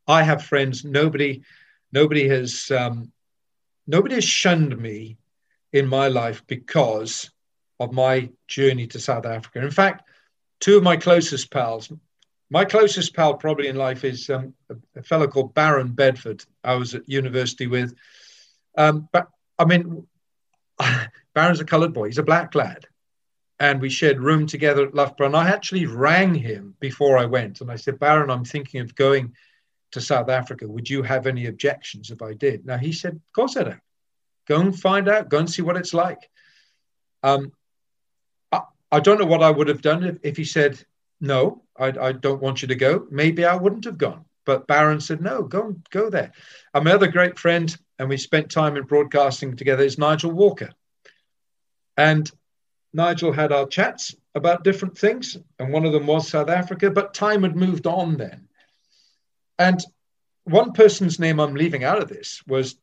[0.09, 0.85] I have friends.
[0.85, 1.43] Nobody,
[1.93, 3.13] nobody has, um,
[3.87, 5.19] nobody has shunned me
[5.73, 7.31] in my life because
[7.85, 9.61] of my journey to South Africa.
[9.61, 10.09] In fact,
[10.61, 11.93] two of my closest pals,
[12.53, 14.53] my closest pal probably in life is um,
[14.95, 16.45] a, fellow called Baron Bedford.
[16.63, 17.95] I was at university with.
[18.77, 19.29] Um, but
[19.59, 20.07] I mean,
[21.35, 22.09] Baron's a coloured boy.
[22.09, 22.87] He's a black lad,
[23.59, 25.29] and we shared room together at Loughborough.
[25.29, 28.95] And I actually rang him before I went, and I said, Baron, I'm thinking of
[28.95, 29.33] going
[29.93, 30.69] to South Africa.
[30.69, 32.67] Would you have any objections if I did?
[32.67, 33.81] Now he said, Of course I don't.
[34.47, 35.31] Go and find out.
[35.31, 36.29] Go and see what it's like.
[37.23, 37.53] Um,
[38.93, 40.79] I don't know what I would have done if, if he said,
[41.19, 43.07] no, I, I don't want you to go.
[43.11, 44.27] Maybe I wouldn't have gone.
[44.45, 46.33] But Baron said, no, go, go there.
[46.75, 50.71] And my other great friend, and we spent time in broadcasting together, is Nigel Walker.
[51.97, 52.31] And
[52.93, 57.15] Nigel had our chats about different things, and one of them was South Africa, but
[57.15, 58.49] time had moved on then.
[59.59, 59.81] And
[60.45, 62.77] one person's name I'm leaving out of this was,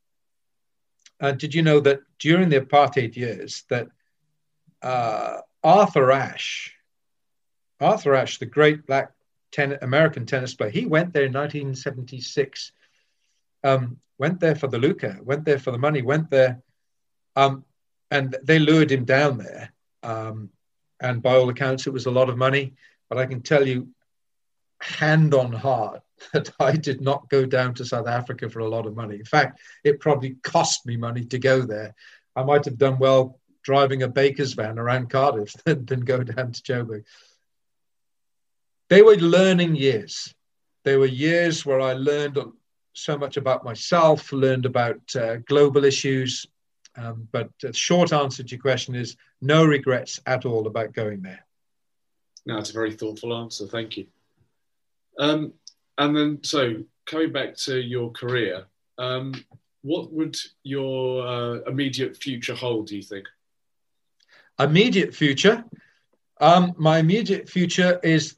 [1.20, 3.88] uh, did you know that during the apartheid years that
[4.82, 6.74] uh, Arthur Ashe,
[7.80, 9.12] Arthur Ashe, the great black
[9.51, 12.72] ten- American tennis player, he went there in 1976.
[13.64, 16.62] Um, went there for the lucre, went there for the money, went there,
[17.36, 17.66] um,
[18.12, 19.72] and they lured him down there.
[20.03, 20.49] Um,
[21.01, 22.74] and by all accounts, it was a lot of money.
[23.10, 23.89] But I can tell you,
[24.82, 26.01] hand on heart,
[26.34, 29.16] that I did not go down to South Africa for a lot of money.
[29.16, 31.95] In fact, it probably cost me money to go there.
[32.36, 36.51] I might have done well driving a baker's van around Cardiff than, than go down
[36.51, 37.03] to Joburg.
[38.89, 40.34] They were learning years.
[40.84, 42.39] They were years where I learned
[42.93, 46.45] so much about myself, learned about uh, global issues.
[46.95, 51.22] Um, but the short answer to your question is no regrets at all about going
[51.22, 51.45] there.
[52.45, 53.68] No, it's a very thoughtful answer.
[53.68, 54.07] Thank you.
[55.20, 55.53] Um,
[55.97, 58.66] and then, so coming back to your career,
[58.97, 59.34] um,
[59.82, 63.28] what would your uh, immediate future hold, do you think?
[64.60, 65.64] Immediate future,
[66.39, 68.36] um, my immediate future is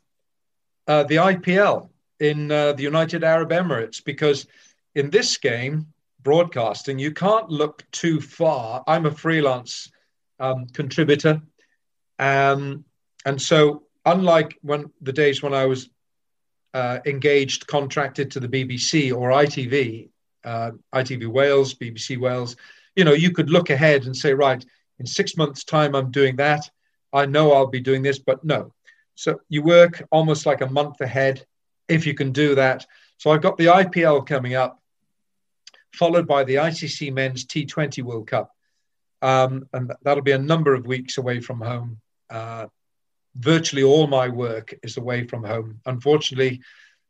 [0.88, 4.48] uh, the IPL in uh, the United Arab Emirates because
[4.96, 5.88] in this game,
[6.22, 8.84] broadcasting, you can't look too far.
[8.88, 9.92] I'm a freelance
[10.40, 11.42] um, contributor.
[12.20, 12.86] Um,
[13.26, 15.90] and so, unlike when the days when I was
[16.74, 20.10] uh, engaged, contracted to the BBC or ITV,
[20.44, 22.56] uh, ITV Wales, BBC Wales,
[22.96, 24.64] you know, you could look ahead and say, right,
[25.02, 26.70] in six months' time, I'm doing that.
[27.12, 28.72] I know I'll be doing this, but no.
[29.16, 31.44] So you work almost like a month ahead
[31.88, 32.86] if you can do that.
[33.18, 34.80] So I've got the IPL coming up,
[35.96, 38.52] followed by the ICC Men's T20 World Cup.
[39.24, 42.00] Um, and that'll be a number of weeks away from home.
[42.30, 42.68] Uh,
[43.36, 45.80] virtually all my work is away from home.
[45.88, 46.62] Unfortunately,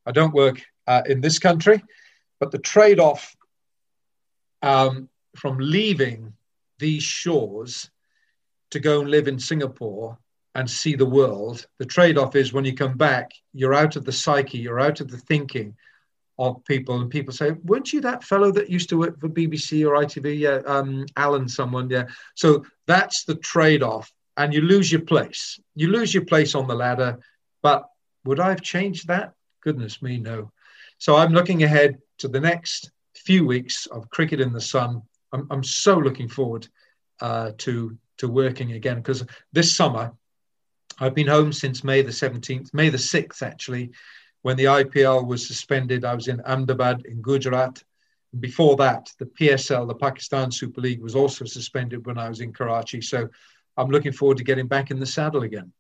[0.05, 1.83] I don't work uh, in this country,
[2.39, 3.35] but the trade off
[4.61, 6.33] um, from leaving
[6.81, 7.89] these shores
[8.71, 10.17] to go and live in Singapore
[10.53, 14.03] and see the world, the trade off is when you come back, you're out of
[14.03, 15.77] the psyche, you're out of the thinking
[16.37, 19.85] of people, and people say, "Weren't you that fellow that used to work for BBC
[19.85, 21.89] or ITV?" Yeah, um, Alan, someone.
[21.89, 22.07] Yeah.
[22.35, 25.59] So that's the trade off and you lose your place.
[25.75, 27.19] You lose your place on the ladder.
[27.61, 27.87] But
[28.25, 29.33] would I have changed that?
[29.61, 30.51] Goodness me, no.
[30.97, 35.03] So I'm looking ahead to the next few weeks of cricket in the sun.
[35.31, 36.67] I'm, I'm so looking forward
[37.19, 40.13] uh, to to working again because this summer
[40.99, 43.91] I've been home since May the 17th, May the 6th actually,
[44.43, 46.05] when the IPL was suspended.
[46.05, 47.83] I was in Ahmedabad in Gujarat.
[48.39, 52.53] Before that, the PSL, the Pakistan Super League, was also suspended when I was in
[52.53, 53.01] Karachi.
[53.01, 53.29] So
[53.77, 55.73] I'm looking forward to getting back in the saddle again.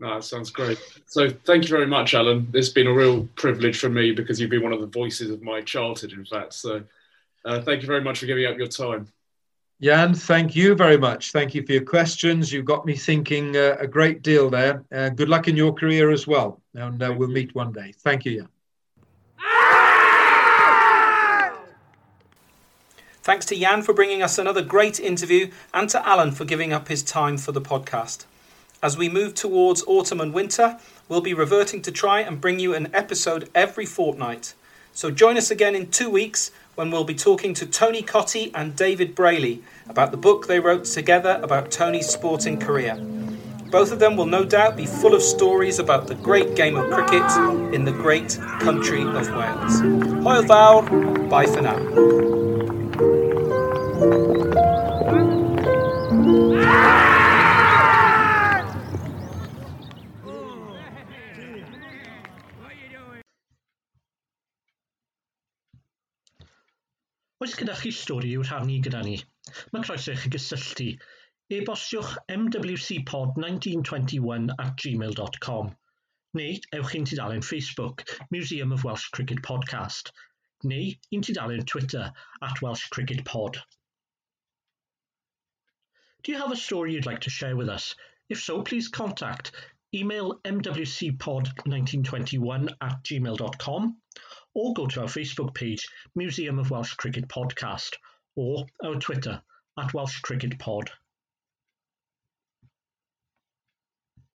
[0.00, 0.78] No, that sounds great.
[1.06, 2.48] So thank you very much, Alan.
[2.54, 5.42] It's been a real privilege for me because you've been one of the voices of
[5.42, 6.54] my childhood, in fact.
[6.54, 6.82] So
[7.44, 9.08] uh, thank you very much for giving up your time.
[9.82, 11.32] Jan, thank you very much.
[11.32, 12.52] Thank you for your questions.
[12.52, 14.84] You've got me thinking uh, a great deal there.
[14.90, 16.62] Uh, good luck in your career as well.
[16.74, 17.92] And uh, we'll meet one day.
[17.98, 18.48] Thank you, Jan.
[23.22, 26.88] Thanks to Jan for bringing us another great interview and to Alan for giving up
[26.88, 28.26] his time for the podcast.
[28.82, 30.78] As we move towards autumn and winter,
[31.08, 34.52] we'll be reverting to try and bring you an episode every fortnight.
[34.92, 38.74] So join us again in two weeks when we'll be talking to Tony Cordle and
[38.76, 42.96] David Braley about the book they wrote together about Tony's sporting career.
[43.70, 46.90] Both of them will no doubt be full of stories about the great game of
[46.90, 47.28] cricket
[47.74, 49.80] in the great country of Wales.
[50.22, 51.80] Hwyl fawr, bye for now.
[56.66, 57.03] Ah!
[67.44, 69.14] Oes gyda chi stori i'w rhannu gyda ni?
[69.72, 70.84] Mae croeso i chi gysylltu.
[71.56, 75.66] E-bostiwch mwcpod1921 at gmail.com
[76.40, 78.04] neu ewch i'n tudalen Facebook,
[78.36, 80.12] Museum of Welsh Cricket Podcast,
[80.72, 80.86] neu
[81.18, 82.04] i'n tudalen Twitter
[82.48, 83.60] at Welsh Cricket Pod.
[86.22, 87.86] Do you have a story you'd like to share with us?
[88.30, 89.52] If so, please contact
[89.92, 94.00] email mwcpod1921 at gmail.com
[94.54, 97.96] or go to our Facebook page, Museum of Welsh Cricket Podcast,
[98.36, 99.42] or our Twitter
[99.78, 100.90] at Welsh Cricket Pod.